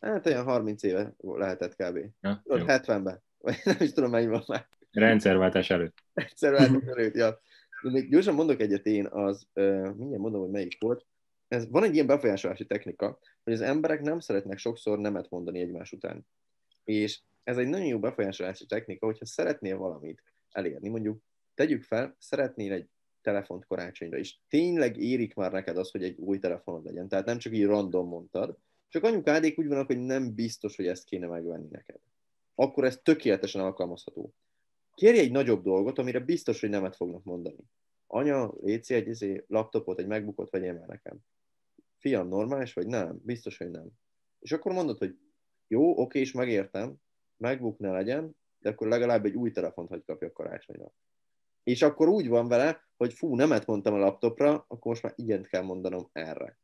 hát 0.00 0.26
olyan 0.26 0.44
30 0.44 0.82
éve 0.82 1.14
lehetett 1.18 1.76
kb. 1.76 1.98
Ja, 2.20 2.40
Tudod, 2.44 2.58
jó. 2.58 2.64
70-ben. 2.68 3.22
Vagy 3.38 3.56
nem 3.64 3.76
is 3.80 3.92
tudom, 3.92 4.10
mennyi 4.10 4.26
van 4.26 4.44
már. 4.46 4.66
Rendszerváltás 4.92 5.70
előtt. 5.70 5.96
Lehetett 6.14 6.88
előtt, 6.88 7.14
ja. 7.14 7.40
De 7.82 7.90
még 7.90 8.10
gyorsan 8.10 8.34
mondok 8.34 8.60
egyet 8.60 8.86
én, 8.86 9.06
az, 9.06 9.46
uh, 9.54 9.94
mindjárt 9.94 10.22
mondom, 10.22 10.40
hogy 10.40 10.50
melyik 10.50 10.76
volt. 10.80 11.06
Ez, 11.48 11.70
van 11.70 11.84
egy 11.84 11.94
ilyen 11.94 12.06
befolyásolási 12.06 12.66
technika, 12.66 13.18
hogy 13.44 13.52
az 13.52 13.60
emberek 13.60 14.00
nem 14.00 14.20
szeretnek 14.20 14.58
sokszor 14.58 14.98
nemet 14.98 15.30
mondani 15.30 15.60
egymás 15.60 15.92
után. 15.92 16.26
És 16.84 17.20
ez 17.44 17.56
egy 17.56 17.68
nagyon 17.68 17.86
jó 17.86 17.98
befolyásolási 17.98 18.66
technika, 18.66 19.06
hogyha 19.06 19.26
szeretnél 19.26 19.76
valamit 19.76 20.22
elérni, 20.50 20.88
mondjuk 20.88 21.22
tegyük 21.54 21.82
fel, 21.82 22.16
szeretnél 22.18 22.72
egy 22.72 22.88
telefont 23.20 23.66
karácsonyra, 23.66 24.18
és 24.18 24.36
tényleg 24.48 24.96
érik 24.96 25.34
már 25.34 25.52
neked 25.52 25.76
az, 25.76 25.90
hogy 25.90 26.02
egy 26.02 26.18
új 26.18 26.38
telefonod 26.38 26.84
legyen. 26.84 27.08
Tehát 27.08 27.26
nem 27.26 27.38
csak 27.38 27.52
így 27.52 27.64
random 27.64 28.08
mondtad, 28.08 28.58
csak 28.88 29.04
anyukádék 29.04 29.58
úgy 29.58 29.66
vannak, 29.66 29.86
hogy 29.86 29.98
nem 29.98 30.34
biztos, 30.34 30.76
hogy 30.76 30.86
ezt 30.86 31.04
kéne 31.04 31.26
megvenni 31.26 31.68
neked. 31.70 32.00
Akkor 32.54 32.84
ez 32.84 33.00
tökéletesen 33.02 33.60
alkalmazható. 33.60 34.34
Kérj 34.94 35.18
egy 35.18 35.30
nagyobb 35.30 35.62
dolgot, 35.62 35.98
amire 35.98 36.20
biztos, 36.20 36.60
hogy 36.60 36.70
nemet 36.70 36.96
fognak 36.96 37.24
mondani. 37.24 37.64
Anya, 38.06 38.54
léci 38.60 38.94
egy 38.94 39.06
izé, 39.06 39.44
laptopot, 39.48 39.98
egy 39.98 40.06
megbukot 40.06 40.50
vegyél 40.50 40.72
már 40.72 40.88
nekem. 40.88 41.18
Fiam, 41.98 42.28
normális 42.28 42.72
vagy? 42.72 42.86
Nem. 42.86 43.20
Biztos, 43.22 43.58
hogy 43.58 43.70
nem. 43.70 43.88
És 44.38 44.52
akkor 44.52 44.72
mondod, 44.72 44.98
hogy 44.98 45.18
jó, 45.66 46.00
oké, 46.00 46.20
és 46.20 46.32
megértem, 46.32 46.94
megbuk 47.36 47.78
ne 47.78 47.90
legyen, 47.90 48.36
de 48.58 48.70
akkor 48.70 48.88
legalább 48.88 49.24
egy 49.24 49.34
új 49.34 49.50
telefont 49.50 49.88
hagy 49.88 50.04
kapjak 50.04 50.32
karácsonyra. 50.32 50.92
És 51.68 51.82
akkor 51.82 52.08
úgy 52.08 52.28
van 52.28 52.48
vele, 52.48 52.88
hogy 52.96 53.12
fú, 53.12 53.34
nemet 53.34 53.66
mondtam 53.66 53.94
a 53.94 53.98
laptopra, 53.98 54.52
akkor 54.52 54.90
most 54.90 55.02
már 55.02 55.12
igent 55.16 55.46
kell 55.46 55.62
mondanom 55.62 56.08
erre. 56.12 56.58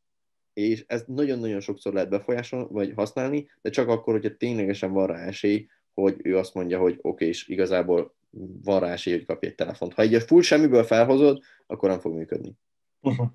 És 0.53 0.83
ezt 0.87 1.07
nagyon-nagyon 1.07 1.59
sokszor 1.59 1.93
lehet 1.93 2.09
befolyásolni, 2.09 2.67
vagy 2.69 2.93
használni, 2.95 3.49
de 3.61 3.69
csak 3.69 3.87
akkor, 3.87 4.13
hogyha 4.13 4.37
ténylegesen 4.37 4.91
van 4.91 5.07
rá 5.07 5.25
esély, 5.25 5.67
hogy 5.93 6.15
ő 6.23 6.37
azt 6.37 6.53
mondja, 6.53 6.79
hogy 6.79 6.99
oké, 7.01 7.27
és 7.27 7.47
igazából 7.47 8.15
van 8.63 8.79
rá 8.79 8.91
esély, 8.91 9.13
hogy 9.13 9.25
kapj 9.25 9.45
egy 9.45 9.55
telefont. 9.55 9.93
Ha 9.93 10.03
így 10.03 10.13
a 10.13 10.21
full 10.21 10.41
semmiből 10.41 10.83
felhozod, 10.83 11.43
akkor 11.67 11.89
nem 11.89 11.99
fog 11.99 12.13
működni. 12.13 12.53
Uh-huh. 13.01 13.27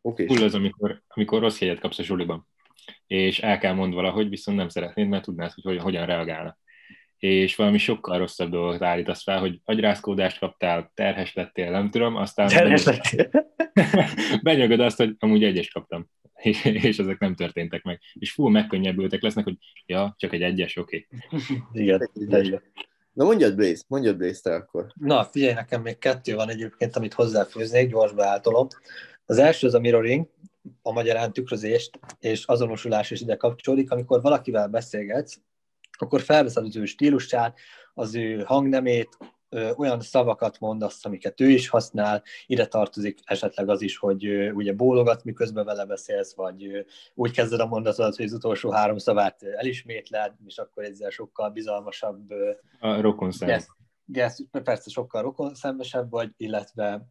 Oké, 0.00 0.26
Full 0.26 0.42
az, 0.42 0.54
amikor, 0.54 1.02
amikor 1.08 1.40
rossz 1.40 1.60
jegyet 1.60 1.80
kapsz 1.80 1.98
a 1.98 2.02
suliban, 2.02 2.46
és 3.06 3.40
el 3.40 3.58
kell 3.58 3.74
mond 3.74 3.94
valahogy, 3.94 4.28
viszont 4.28 4.58
nem 4.58 4.68
szeretnéd, 4.68 5.08
mert 5.08 5.24
tudnád, 5.24 5.52
hogy 5.52 5.64
hogyan, 5.64 5.82
hogyan 5.82 6.06
reagálnak. 6.06 6.58
És 7.18 7.56
valami 7.56 7.78
sokkal 7.78 8.18
rosszabb 8.18 8.50
dolgot 8.50 8.82
állítasz 8.82 9.22
fel, 9.22 9.38
hogy 9.38 9.60
agyrázkódást 9.64 10.38
kaptál, 10.38 10.90
terhes 10.94 11.34
lettél, 11.34 11.70
nem 11.70 11.90
tudom, 11.90 12.16
aztán 12.16 12.48
Terhes 12.48 12.84
lettél. 12.84 13.30
benyögöd 14.42 14.80
azt, 14.80 14.96
hogy 14.96 15.14
amúgy 15.18 15.44
egyes 15.44 15.70
kaptam, 15.70 16.08
és, 16.42 16.64
és 16.64 16.98
ezek 16.98 17.18
nem 17.18 17.34
történtek 17.34 17.82
meg. 17.82 18.00
És 18.12 18.32
full 18.32 18.50
megkönnyebbültek 18.50 19.22
lesznek, 19.22 19.44
hogy 19.44 19.56
ja, 19.86 20.14
csak 20.18 20.32
egy 20.32 20.42
egyes, 20.42 20.76
oké. 20.76 21.06
Okay. 21.30 21.56
Igen, 21.82 22.10
igen. 22.14 22.62
Na 23.12 23.24
mondjad 23.24 23.54
Blaze, 23.54 23.82
mondjad 23.86 24.16
Blaze 24.16 24.40
te 24.42 24.54
akkor. 24.54 24.86
Na, 24.94 25.24
figyelj, 25.24 25.52
nekem 25.52 25.82
még 25.82 25.98
kettő 25.98 26.34
van 26.34 26.48
egyébként, 26.48 26.96
amit 26.96 27.14
hozzáfűznék, 27.14 27.90
gyors 27.90 28.12
beáltolom. 28.12 28.66
Az 29.26 29.38
első 29.38 29.66
az 29.66 29.74
a 29.74 29.80
mirroring, 29.80 30.28
a 30.82 30.92
magyarán 30.92 31.32
tükrözést 31.32 31.98
és 32.20 32.44
azonosulás 32.44 33.10
is 33.10 33.20
ide 33.20 33.36
kapcsolódik, 33.36 33.90
amikor 33.90 34.20
valakivel 34.20 34.68
beszélgetsz, 34.68 35.40
akkor 35.98 36.20
felveszed 36.20 36.64
az 36.64 36.76
ő 36.76 36.84
stílusát, 36.84 37.58
az 37.94 38.14
ő 38.14 38.42
hangnemét, 38.42 39.08
olyan 39.76 40.00
szavakat 40.00 40.60
mondasz, 40.60 41.04
amiket 41.04 41.40
ő 41.40 41.48
is 41.48 41.68
használ, 41.68 42.22
ide 42.46 42.66
tartozik 42.66 43.18
esetleg 43.24 43.68
az 43.68 43.82
is, 43.82 43.96
hogy 43.96 44.50
ugye 44.52 44.72
bólogat, 44.72 45.24
miközben 45.24 45.64
vele 45.64 45.84
beszélsz, 45.84 46.34
vagy 46.34 46.86
úgy 47.14 47.30
kezded 47.30 47.60
a 47.60 47.66
mondatodat, 47.66 48.16
hogy 48.16 48.24
az 48.24 48.32
utolsó 48.32 48.70
három 48.70 48.98
szavát 48.98 49.42
elismétled, 49.42 50.32
és 50.46 50.58
akkor 50.58 50.84
ezzel 50.84 51.10
sokkal 51.10 51.50
bizalmasabb 51.50 52.30
A 52.80 53.00
rokon 53.00 53.30
szem. 53.30 53.48
Yes, 53.48 53.64
yes, 54.12 54.34
persze 54.64 54.90
sokkal 54.90 55.22
rokon 55.22 55.54
szembesebb 55.54 56.10
vagy, 56.10 56.30
illetve 56.36 57.06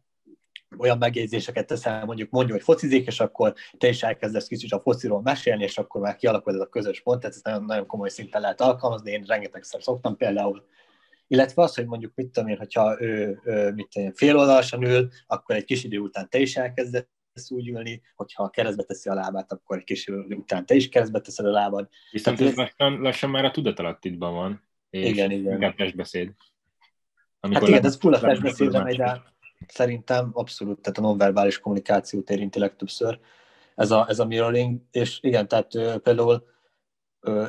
olyan 0.78 0.98
megjegyzéseket 0.98 1.66
teszel, 1.66 2.04
mondjuk 2.04 2.30
mondja, 2.30 2.54
hogy 2.54 2.62
focizik, 2.62 3.06
és 3.06 3.20
akkor 3.20 3.54
te 3.78 3.88
is 3.88 4.02
elkezdesz 4.02 4.46
kicsit 4.46 4.72
a 4.72 4.80
fociról 4.80 5.22
mesélni, 5.22 5.62
és 5.62 5.78
akkor 5.78 6.00
már 6.00 6.16
kialakul 6.16 6.54
ez 6.54 6.60
a 6.60 6.66
közös 6.66 7.00
pont, 7.00 7.20
tehát 7.20 7.34
ezt 7.36 7.44
nagyon, 7.44 7.64
nagyon 7.64 7.86
komoly 7.86 8.08
szinten 8.08 8.40
lehet 8.40 8.60
alkalmazni, 8.60 9.10
én 9.10 9.24
rengetegszer 9.26 9.82
szoktam 9.82 10.16
például. 10.16 10.66
Illetve 11.26 11.62
az, 11.62 11.74
hogy 11.74 11.86
mondjuk 11.86 12.12
mit 12.14 12.28
tudom 12.28 12.48
én, 12.48 12.56
hogyha 12.56 13.02
ő, 13.02 13.40
ő 13.44 13.72
mit 13.72 13.88
tudom 13.88 14.06
én, 14.06 14.14
fél 14.14 14.36
oldalasan 14.36 14.82
ül, 14.82 15.08
akkor 15.26 15.56
egy 15.56 15.64
kis 15.64 15.84
idő 15.84 15.98
után 15.98 16.28
te 16.28 16.38
is 16.38 16.56
elkezdesz 16.56 17.06
úgy 17.48 17.68
ülni, 17.68 18.02
hogyha 18.14 18.50
keresztbe 18.50 18.82
teszi 18.82 19.08
a 19.08 19.14
lábát, 19.14 19.52
akkor 19.52 19.76
egy 19.76 19.84
kis 19.84 20.06
idő 20.06 20.34
után 20.34 20.66
te 20.66 20.74
is 20.74 20.88
keresztbe 20.88 21.20
teszed 21.20 21.46
a 21.46 21.50
lábad. 21.50 21.88
Viszont 22.10 22.36
Tehát 22.38 22.52
ez 22.52 22.58
lassan, 22.58 23.00
lassan 23.00 23.30
már 23.30 23.44
a 23.44 23.50
tudatalattidban 23.50 24.34
van. 24.34 24.62
És 24.90 25.08
Igen, 25.08 25.30
igen. 25.30 25.52
Inkább 25.52 25.74
testbeszéd. 25.74 26.32
Hát 27.40 27.68
igen, 27.68 27.84
ez 27.84 27.96
full 27.96 28.12
a 28.12 28.16
amikor- 28.16 28.32
testbeszédre 28.32 28.82
megy 28.82 28.96
rá. 28.96 29.22
Szerintem 29.66 30.30
abszolút, 30.32 30.80
tehát 30.80 30.98
a 30.98 31.02
nonverbális 31.02 31.58
kommunikációt 31.58 32.30
érinti 32.30 32.58
legtöbbször 32.58 33.18
ez 33.74 33.90
a, 33.90 34.06
ez 34.08 34.18
a 34.18 34.26
mirroring, 34.26 34.80
és 34.90 35.18
igen, 35.22 35.48
tehát 35.48 36.00
például 36.02 36.46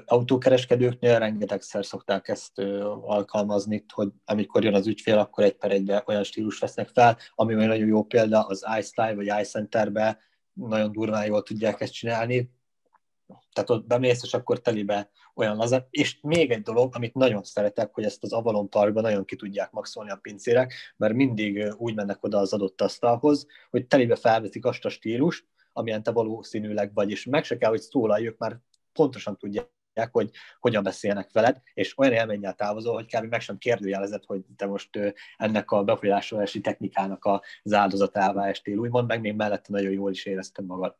autókereskedőknél 0.05 1.19
rengetegszer 1.19 1.85
szokták 1.85 2.27
ezt 2.27 2.59
alkalmazni, 3.01 3.85
hogy 3.93 4.09
amikor 4.25 4.63
jön 4.63 4.73
az 4.73 4.87
ügyfél, 4.87 5.17
akkor 5.17 5.43
egy 5.43 5.55
per 5.55 5.71
egybe 5.71 6.03
olyan 6.05 6.23
stílus 6.23 6.59
vesznek 6.59 6.87
fel, 6.87 7.17
ami 7.35 7.55
olyan 7.55 7.67
nagyon 7.67 7.87
jó 7.87 8.03
példa, 8.03 8.41
az 8.41 8.65
iStyle 8.79 9.15
vagy 9.15 9.31
iCenterbe 9.41 10.19
nagyon 10.53 10.91
durván 10.91 11.25
jól 11.25 11.43
tudják 11.43 11.81
ezt 11.81 11.93
csinálni, 11.93 12.51
tehát 13.53 13.69
ott 13.69 13.87
bemész, 13.87 14.23
és 14.23 14.33
akkor 14.33 14.61
telibe 14.61 15.09
olyan 15.35 15.55
lazán. 15.55 15.87
És 15.89 16.17
még 16.21 16.51
egy 16.51 16.61
dolog, 16.61 16.95
amit 16.95 17.13
nagyon 17.13 17.43
szeretek, 17.43 17.93
hogy 17.93 18.03
ezt 18.03 18.23
az 18.23 18.33
Avalon 18.33 18.69
Parkban 18.69 19.03
nagyon 19.03 19.25
ki 19.25 19.35
tudják 19.35 19.71
maxolni 19.71 20.11
a 20.11 20.19
pincérek, 20.21 20.73
mert 20.97 21.13
mindig 21.13 21.73
úgy 21.77 21.95
mennek 21.95 22.23
oda 22.23 22.37
az 22.37 22.53
adott 22.53 22.81
asztalhoz, 22.81 23.47
hogy 23.69 23.87
telibe 23.87 24.15
felveszik 24.15 24.65
azt 24.65 24.85
a 24.85 24.89
stílus, 24.89 25.45
amilyen 25.73 26.03
te 26.03 26.11
valószínűleg 26.11 26.93
vagy, 26.93 27.11
és 27.11 27.25
meg 27.25 27.43
se 27.43 27.57
kell, 27.57 27.69
hogy 27.69 27.81
szólalj, 27.81 28.35
már 28.37 28.59
pontosan 28.93 29.37
tudják, 29.37 29.69
hogy 30.11 30.29
hogyan 30.59 30.83
beszélnek 30.83 31.31
veled, 31.31 31.61
és 31.73 31.97
olyan 31.97 32.13
élménnyel 32.13 32.53
távozol, 32.53 32.93
hogy 32.93 33.05
kb. 33.05 33.29
meg 33.29 33.41
sem 33.41 33.57
kérdőjelezed, 33.57 34.23
hogy 34.25 34.41
te 34.55 34.65
most 34.65 34.89
ennek 35.37 35.71
a 35.71 35.83
befolyásolási 35.83 36.61
technikának 36.61 37.29
az 37.63 37.73
áldozatává 37.73 38.47
estél, 38.47 38.77
úgymond, 38.77 39.07
meg 39.07 39.21
még 39.21 39.35
mellette 39.35 39.67
nagyon 39.71 39.91
jól 39.91 40.11
is 40.11 40.25
érezted 40.25 40.65
magad. 40.65 40.95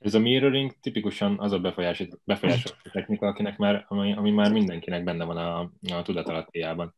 Ez 0.00 0.14
a 0.14 0.18
mirroring 0.18 0.72
tipikusan 0.80 1.38
az 1.38 1.52
a 1.52 1.58
befolyási, 1.58 2.12
befolyásos 2.24 2.76
technika, 2.92 3.26
akinek 3.26 3.58
már, 3.58 3.84
ami, 3.88 4.14
ami 4.16 4.30
már 4.30 4.52
mindenkinek 4.52 5.04
benne 5.04 5.24
van 5.24 5.36
a, 5.36 5.60
a 5.94 6.02
tudatalattiában. 6.02 6.94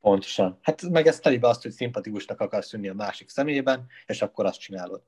Pontosan. 0.00 0.58
Hát 0.62 0.82
meg 0.82 1.06
ez 1.06 1.18
telibe 1.18 1.48
azt, 1.48 1.62
hogy 1.62 1.70
szimpatikusnak 1.70 2.40
akarsz 2.40 2.68
tűnni 2.68 2.88
a 2.88 2.94
másik 2.94 3.28
személyében, 3.28 3.86
és 4.06 4.22
akkor 4.22 4.44
azt 4.44 4.60
csinálod. 4.60 5.02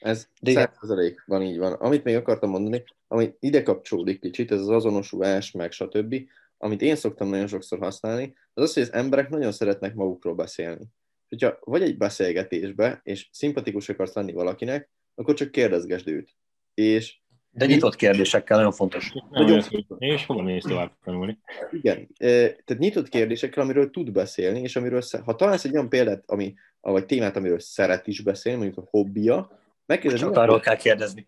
Ez 0.00 0.28
De. 0.40 0.72
100% 0.80 1.16
van 1.26 1.42
így 1.42 1.58
van. 1.58 1.72
Amit 1.72 2.04
még 2.04 2.16
akartam 2.16 2.50
mondani, 2.50 2.84
ami 3.08 3.34
ide 3.40 3.62
kapcsolódik 3.62 4.20
kicsit, 4.20 4.52
ez 4.52 4.60
az 4.60 4.68
azonosulás, 4.68 5.50
meg 5.50 5.72
stb., 5.72 6.14
amit 6.58 6.82
én 6.82 6.96
szoktam 6.96 7.28
nagyon 7.28 7.46
sokszor 7.46 7.78
használni, 7.78 8.34
az 8.52 8.62
az, 8.62 8.72
hogy 8.72 8.82
az 8.82 8.92
emberek 8.92 9.28
nagyon 9.28 9.52
szeretnek 9.52 9.94
magukról 9.94 10.34
beszélni. 10.34 10.84
Hogyha 11.28 11.58
vagy 11.60 11.82
egy 11.82 11.96
beszélgetésbe, 11.96 13.00
és 13.02 13.28
szimpatikus 13.32 13.88
akarsz 13.88 14.14
lenni 14.14 14.32
valakinek, 14.32 14.90
akkor 15.14 15.34
csak 15.34 15.50
kérdezgesd 15.50 16.08
őt. 16.08 16.36
És 16.74 17.16
De 17.50 17.66
nyitott 17.66 17.96
kérdésekkel 17.96 18.56
nagyon 18.56 18.72
fontos. 18.72 19.12
Nagyon- 19.30 19.62
hogy- 19.62 19.84
és 19.98 20.26
hova 20.26 20.42
mész 20.42 20.64
tovább 20.64 20.92
tanulni? 21.04 21.38
Igen, 21.70 21.96
eh, 22.16 22.54
tehát 22.64 22.78
nyitott 22.78 23.08
kérdésekkel, 23.08 23.62
amiről 23.62 23.90
tud 23.90 24.12
beszélni, 24.12 24.60
és 24.60 24.76
amiről, 24.76 25.02
ha 25.24 25.36
találsz 25.36 25.64
egy 25.64 25.72
olyan 25.72 25.88
példát, 25.88 26.22
ami, 26.26 26.54
vagy 26.80 27.06
témát, 27.06 27.36
amiről 27.36 27.60
szeret 27.60 28.06
is 28.06 28.20
beszélni, 28.22 28.58
mondjuk 28.58 28.84
a 28.86 28.88
hobbija, 28.90 29.58
megkérdezed, 29.86 30.24
Csak 30.26 30.34
mi 30.34 30.36
a, 30.36 30.42
arról 30.42 30.60
kell 30.60 30.76
kérdezni. 30.76 31.26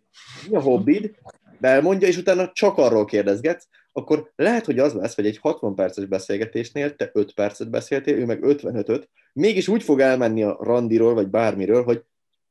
mi 0.51 0.57
a 0.57 0.61
hobbid, 0.61 1.15
belmondja, 1.61 2.09
és 2.09 2.17
utána 2.17 2.51
csak 2.53 2.79
arról 2.79 3.05
kérdezgetsz, 3.05 3.69
akkor 3.93 4.33
lehet, 4.37 4.65
hogy 4.65 4.79
az 4.79 4.93
lesz, 4.95 5.15
hogy 5.15 5.27
egy 5.27 5.39
60 5.39 5.75
perces 5.75 6.05
beszélgetésnél 6.05 6.97
te 6.97 7.11
5 7.13 7.35
percet 7.35 7.71
beszéltél, 7.71 8.17
ő 8.19 8.25
meg 8.25 8.39
55-öt, 8.43 9.09
mégis 9.33 9.69
úgy 9.69 9.83
fog 9.83 10.01
elmenni 10.01 10.43
a 10.43 10.57
randiról, 10.61 11.15
vagy 11.15 11.29
bármiről, 11.29 11.85
hogy 11.85 12.03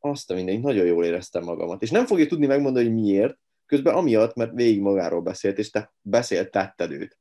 azt 0.05 0.31
a 0.31 0.33
mindenit, 0.33 0.61
nagyon 0.61 0.85
jól 0.85 1.05
éreztem 1.05 1.43
magamat. 1.43 1.81
És 1.81 1.89
nem 1.89 2.05
fogja 2.05 2.27
tudni 2.27 2.45
megmondani, 2.45 2.85
hogy 2.85 2.95
miért, 2.95 3.37
közben 3.65 3.95
amiatt, 3.95 4.35
mert 4.35 4.51
végig 4.53 4.81
magáról 4.81 5.21
beszélt, 5.21 5.57
és 5.57 5.69
te 5.69 5.93
beszélt, 6.01 6.51
tetted 6.51 6.91
őt. 6.91 7.17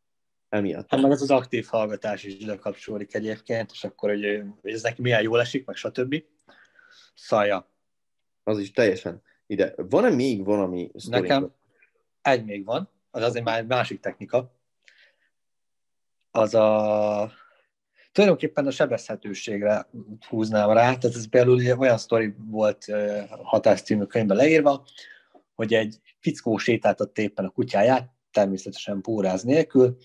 Emiatt. 0.48 0.90
Hát 0.90 1.00
meg 1.00 1.10
az 1.10 1.22
az 1.22 1.30
aktív 1.30 1.66
hallgatás 1.66 2.24
is 2.24 2.34
ide 2.34 2.56
kapcsolódik 2.56 3.14
egyébként, 3.14 3.70
és 3.72 3.84
akkor, 3.84 4.10
hogy, 4.10 4.42
ez 4.62 4.82
neki 4.82 5.02
milyen 5.02 5.22
jól 5.22 5.40
esik, 5.40 5.66
meg 5.66 5.76
stb. 5.76 6.22
Szaja. 7.14 7.70
Az 8.42 8.58
is 8.58 8.70
teljesen 8.70 9.22
ide. 9.46 9.74
Van-e 9.76 10.10
még 10.10 10.44
valami 10.44 10.90
sztorink? 10.94 11.26
Nekem 11.26 11.54
egy 12.22 12.44
még 12.44 12.64
van, 12.64 12.90
az 13.10 13.22
azért 13.22 13.44
már 13.44 13.58
egy 13.58 13.66
másik 13.66 14.00
technika. 14.00 14.52
Az 16.30 16.54
a 16.54 17.32
tulajdonképpen 18.14 18.66
a 18.66 18.70
sebezhetőségre 18.70 19.88
húznám 20.28 20.70
rá. 20.70 20.82
Tehát 20.82 21.16
ez 21.16 21.28
például 21.28 21.78
olyan 21.78 21.98
sztori 21.98 22.34
volt 22.46 22.84
Hatás 23.42 23.82
című 23.82 24.04
könyvben 24.04 24.36
leírva, 24.36 24.86
hogy 25.54 25.74
egy 25.74 25.98
fickó 26.20 26.56
sétáltatta 26.56 27.22
éppen 27.22 27.44
a 27.44 27.48
kutyáját, 27.50 28.12
természetesen 28.30 29.00
póráz 29.00 29.42
nélkül, 29.42 29.96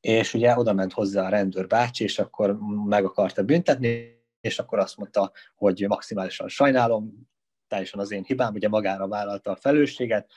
és 0.00 0.34
ugye 0.34 0.56
oda 0.56 0.72
ment 0.72 0.92
hozzá 0.92 1.26
a 1.26 1.28
rendőr 1.28 1.66
bácsi, 1.66 2.04
és 2.04 2.18
akkor 2.18 2.58
meg 2.86 3.04
akarta 3.04 3.42
büntetni, 3.42 4.22
és 4.40 4.58
akkor 4.58 4.78
azt 4.78 4.96
mondta, 4.96 5.32
hogy 5.54 5.84
maximálisan 5.88 6.48
sajnálom, 6.48 7.28
teljesen 7.68 8.00
az 8.00 8.10
én 8.10 8.24
hibám, 8.24 8.54
ugye 8.54 8.68
magára 8.68 9.08
vállalta 9.08 9.50
a 9.50 9.56
felelősséget, 9.56 10.30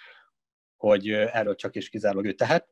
hogy 0.78 1.10
erről 1.10 1.56
csak 1.56 1.76
és 1.76 1.90
kizárólag 1.90 2.26
ő 2.26 2.34
tehet, 2.34 2.68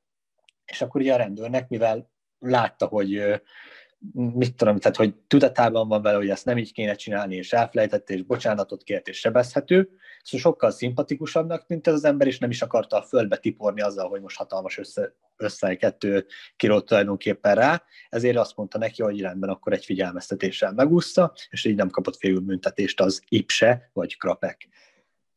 és 0.65 0.81
akkor 0.81 1.01
ugye 1.01 1.13
a 1.13 1.17
rendőrnek, 1.17 1.69
mivel 1.69 2.11
látta, 2.39 2.85
hogy 2.85 3.41
mit 4.13 4.55
tudom, 4.55 4.77
tehát 4.77 4.97
hogy 4.97 5.15
tudatában 5.27 5.87
van 5.87 6.01
vele, 6.01 6.17
hogy 6.17 6.29
ezt 6.29 6.45
nem 6.45 6.57
így 6.57 6.73
kéne 6.73 6.95
csinálni, 6.95 7.35
és 7.35 7.53
elfelejtette, 7.53 8.13
és 8.13 8.23
bocsánatot 8.23 8.83
kért, 8.83 9.07
és 9.07 9.19
sebezhető, 9.19 9.89
szóval 10.23 10.51
sokkal 10.51 10.71
szimpatikusabbnak 10.71 11.65
tűnt 11.65 11.87
ez 11.87 11.93
az 11.93 12.03
ember, 12.03 12.27
és 12.27 12.39
nem 12.39 12.49
is 12.49 12.61
akarta 12.61 12.97
a 12.97 13.01
földbe 13.01 13.37
tiporni 13.37 13.81
azzal, 13.81 14.09
hogy 14.09 14.21
most 14.21 14.37
hatalmas 14.37 14.77
össze, 14.77 15.13
össze 15.35 15.75
kettő 15.75 16.25
kilót 16.55 16.85
tulajdonképpen 16.85 17.55
rá, 17.55 17.83
ezért 18.09 18.37
azt 18.37 18.55
mondta 18.55 18.77
neki, 18.77 19.01
hogy 19.01 19.21
rendben, 19.21 19.49
akkor 19.49 19.73
egy 19.73 19.85
figyelmeztetéssel 19.85 20.73
megúszta, 20.73 21.33
és 21.49 21.65
így 21.65 21.75
nem 21.75 21.89
kapott 21.89 22.17
félül 22.17 22.39
büntetést 22.39 23.01
az 23.01 23.21
IPSE 23.29 23.89
vagy 23.93 24.17
krapek. 24.17 24.67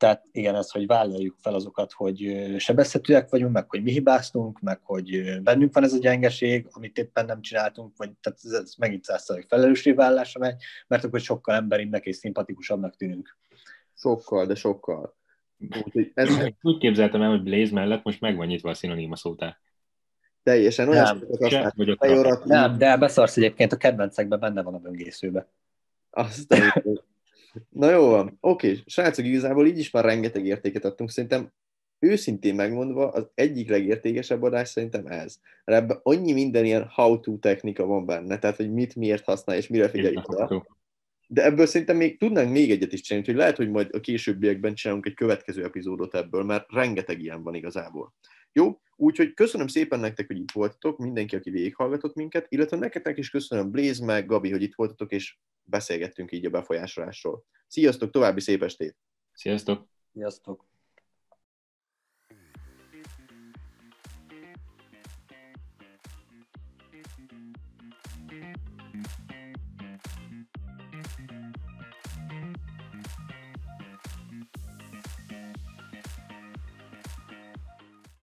Tehát 0.00 0.24
igen, 0.32 0.54
ez, 0.54 0.70
hogy 0.70 0.86
vállaljuk 0.86 1.36
fel 1.40 1.54
azokat, 1.54 1.92
hogy 1.92 2.46
sebezhetőek 2.58 3.28
vagyunk, 3.28 3.52
meg 3.52 3.70
hogy 3.70 3.82
mi 3.82 3.90
hibáztunk, 3.90 4.60
meg 4.60 4.80
hogy 4.82 5.40
bennünk 5.42 5.74
van 5.74 5.82
ez 5.84 5.92
a 5.92 5.98
gyengeség, 5.98 6.66
amit 6.70 6.98
éppen 6.98 7.24
nem 7.24 7.40
csináltunk, 7.40 7.96
vagy 7.96 8.10
tehát 8.20 8.38
ez, 8.44 8.50
ez 8.50 8.74
megint 8.78 9.04
százszerűen 9.04 9.46
felelősségvállalásra 9.48 10.40
megy, 10.40 10.62
mert 10.86 11.04
akkor 11.04 11.20
sokkal 11.20 11.54
emberibbnek 11.54 12.06
és 12.06 12.16
szimpatikusabbnak 12.16 12.96
tűnünk. 12.96 13.38
Sokkal, 13.94 14.46
de 14.46 14.54
sokkal. 14.54 15.16
Ez 16.14 16.28
Úgy 16.60 16.78
képzeltem 16.78 17.22
el, 17.22 17.30
hogy 17.30 17.42
Blaze 17.42 17.72
mellett 17.74 18.04
most 18.04 18.20
meg 18.20 18.36
van 18.36 18.46
nyitva 18.46 18.70
a 18.70 18.74
szinoníma 18.74 19.16
szótár. 19.16 19.58
teljesen 20.42 20.88
olyan 20.88 21.04
Nem, 21.04 21.18
sokat 21.18 21.50
Se, 21.50 21.56
használ. 21.56 21.72
vagy 21.76 21.90
ott 21.90 21.98
Pejoratív, 21.98 22.46
Nem, 22.46 22.78
de 22.78 22.96
beszarsz 22.96 23.36
egyébként, 23.36 23.72
a 23.72 23.76
kedvencekben 23.76 24.40
benne 24.40 24.62
van 24.62 24.74
a 24.74 24.78
böngészőbe. 24.78 25.48
Azt. 26.10 26.54
Na 27.68 27.90
jó 27.90 28.08
van, 28.08 28.36
oké, 28.40 28.78
srácok, 28.86 29.24
igazából 29.24 29.66
így 29.66 29.78
is 29.78 29.90
már 29.90 30.04
rengeteg 30.04 30.46
értéket 30.46 30.84
adtunk, 30.84 31.10
szerintem 31.10 31.52
őszintén 31.98 32.54
megmondva 32.54 33.08
az 33.08 33.26
egyik 33.34 33.68
legértékesebb 33.68 34.42
adás 34.42 34.68
szerintem 34.68 35.06
ez. 35.06 35.36
Mert 35.64 35.82
ebben 35.82 36.00
annyi 36.02 36.32
minden 36.32 36.64
ilyen 36.64 36.88
how-to 36.88 37.38
technika 37.38 37.86
van 37.86 38.06
benne, 38.06 38.38
tehát 38.38 38.56
hogy 38.56 38.72
mit 38.72 38.96
miért 38.96 39.24
használ 39.24 39.56
és 39.56 39.68
mire 39.68 39.88
figyelj 39.88 40.16
oda. 40.22 40.66
De 41.28 41.44
ebből 41.44 41.66
szerintem 41.66 41.96
még 41.96 42.18
tudnánk 42.18 42.50
még 42.50 42.70
egyet 42.70 42.92
is 42.92 43.00
csinálni, 43.00 43.28
hogy 43.28 43.36
lehet, 43.36 43.56
hogy 43.56 43.70
majd 43.70 43.88
a 43.94 44.00
későbbiekben 44.00 44.74
csinálunk 44.74 45.06
egy 45.06 45.14
következő 45.14 45.64
epizódot 45.64 46.14
ebből, 46.14 46.42
mert 46.42 46.72
rengeteg 46.72 47.20
ilyen 47.20 47.42
van 47.42 47.54
igazából. 47.54 48.14
Jó? 48.52 48.80
Úgyhogy 48.96 49.34
köszönöm 49.34 49.66
szépen 49.66 50.00
nektek, 50.00 50.26
hogy 50.26 50.38
itt 50.38 50.50
voltatok, 50.50 50.98
mindenki, 50.98 51.36
aki 51.36 51.50
végighallgatott 51.50 52.14
minket, 52.14 52.46
illetve 52.48 52.76
nektek 52.76 53.18
is 53.18 53.30
köszönöm, 53.30 53.70
Blaze 53.70 54.04
meg 54.04 54.26
Gabi, 54.26 54.50
hogy 54.50 54.62
itt 54.62 54.74
voltatok, 54.74 55.12
és 55.12 55.38
beszélgettünk 55.62 56.32
így 56.32 56.46
a 56.46 56.50
befolyásolásról. 56.50 57.44
Sziasztok, 57.66 58.10
további 58.10 58.40
szép 58.40 58.62
estét! 58.62 58.96
Sziasztok! 59.32 59.88
Sziasztok! 60.12 60.69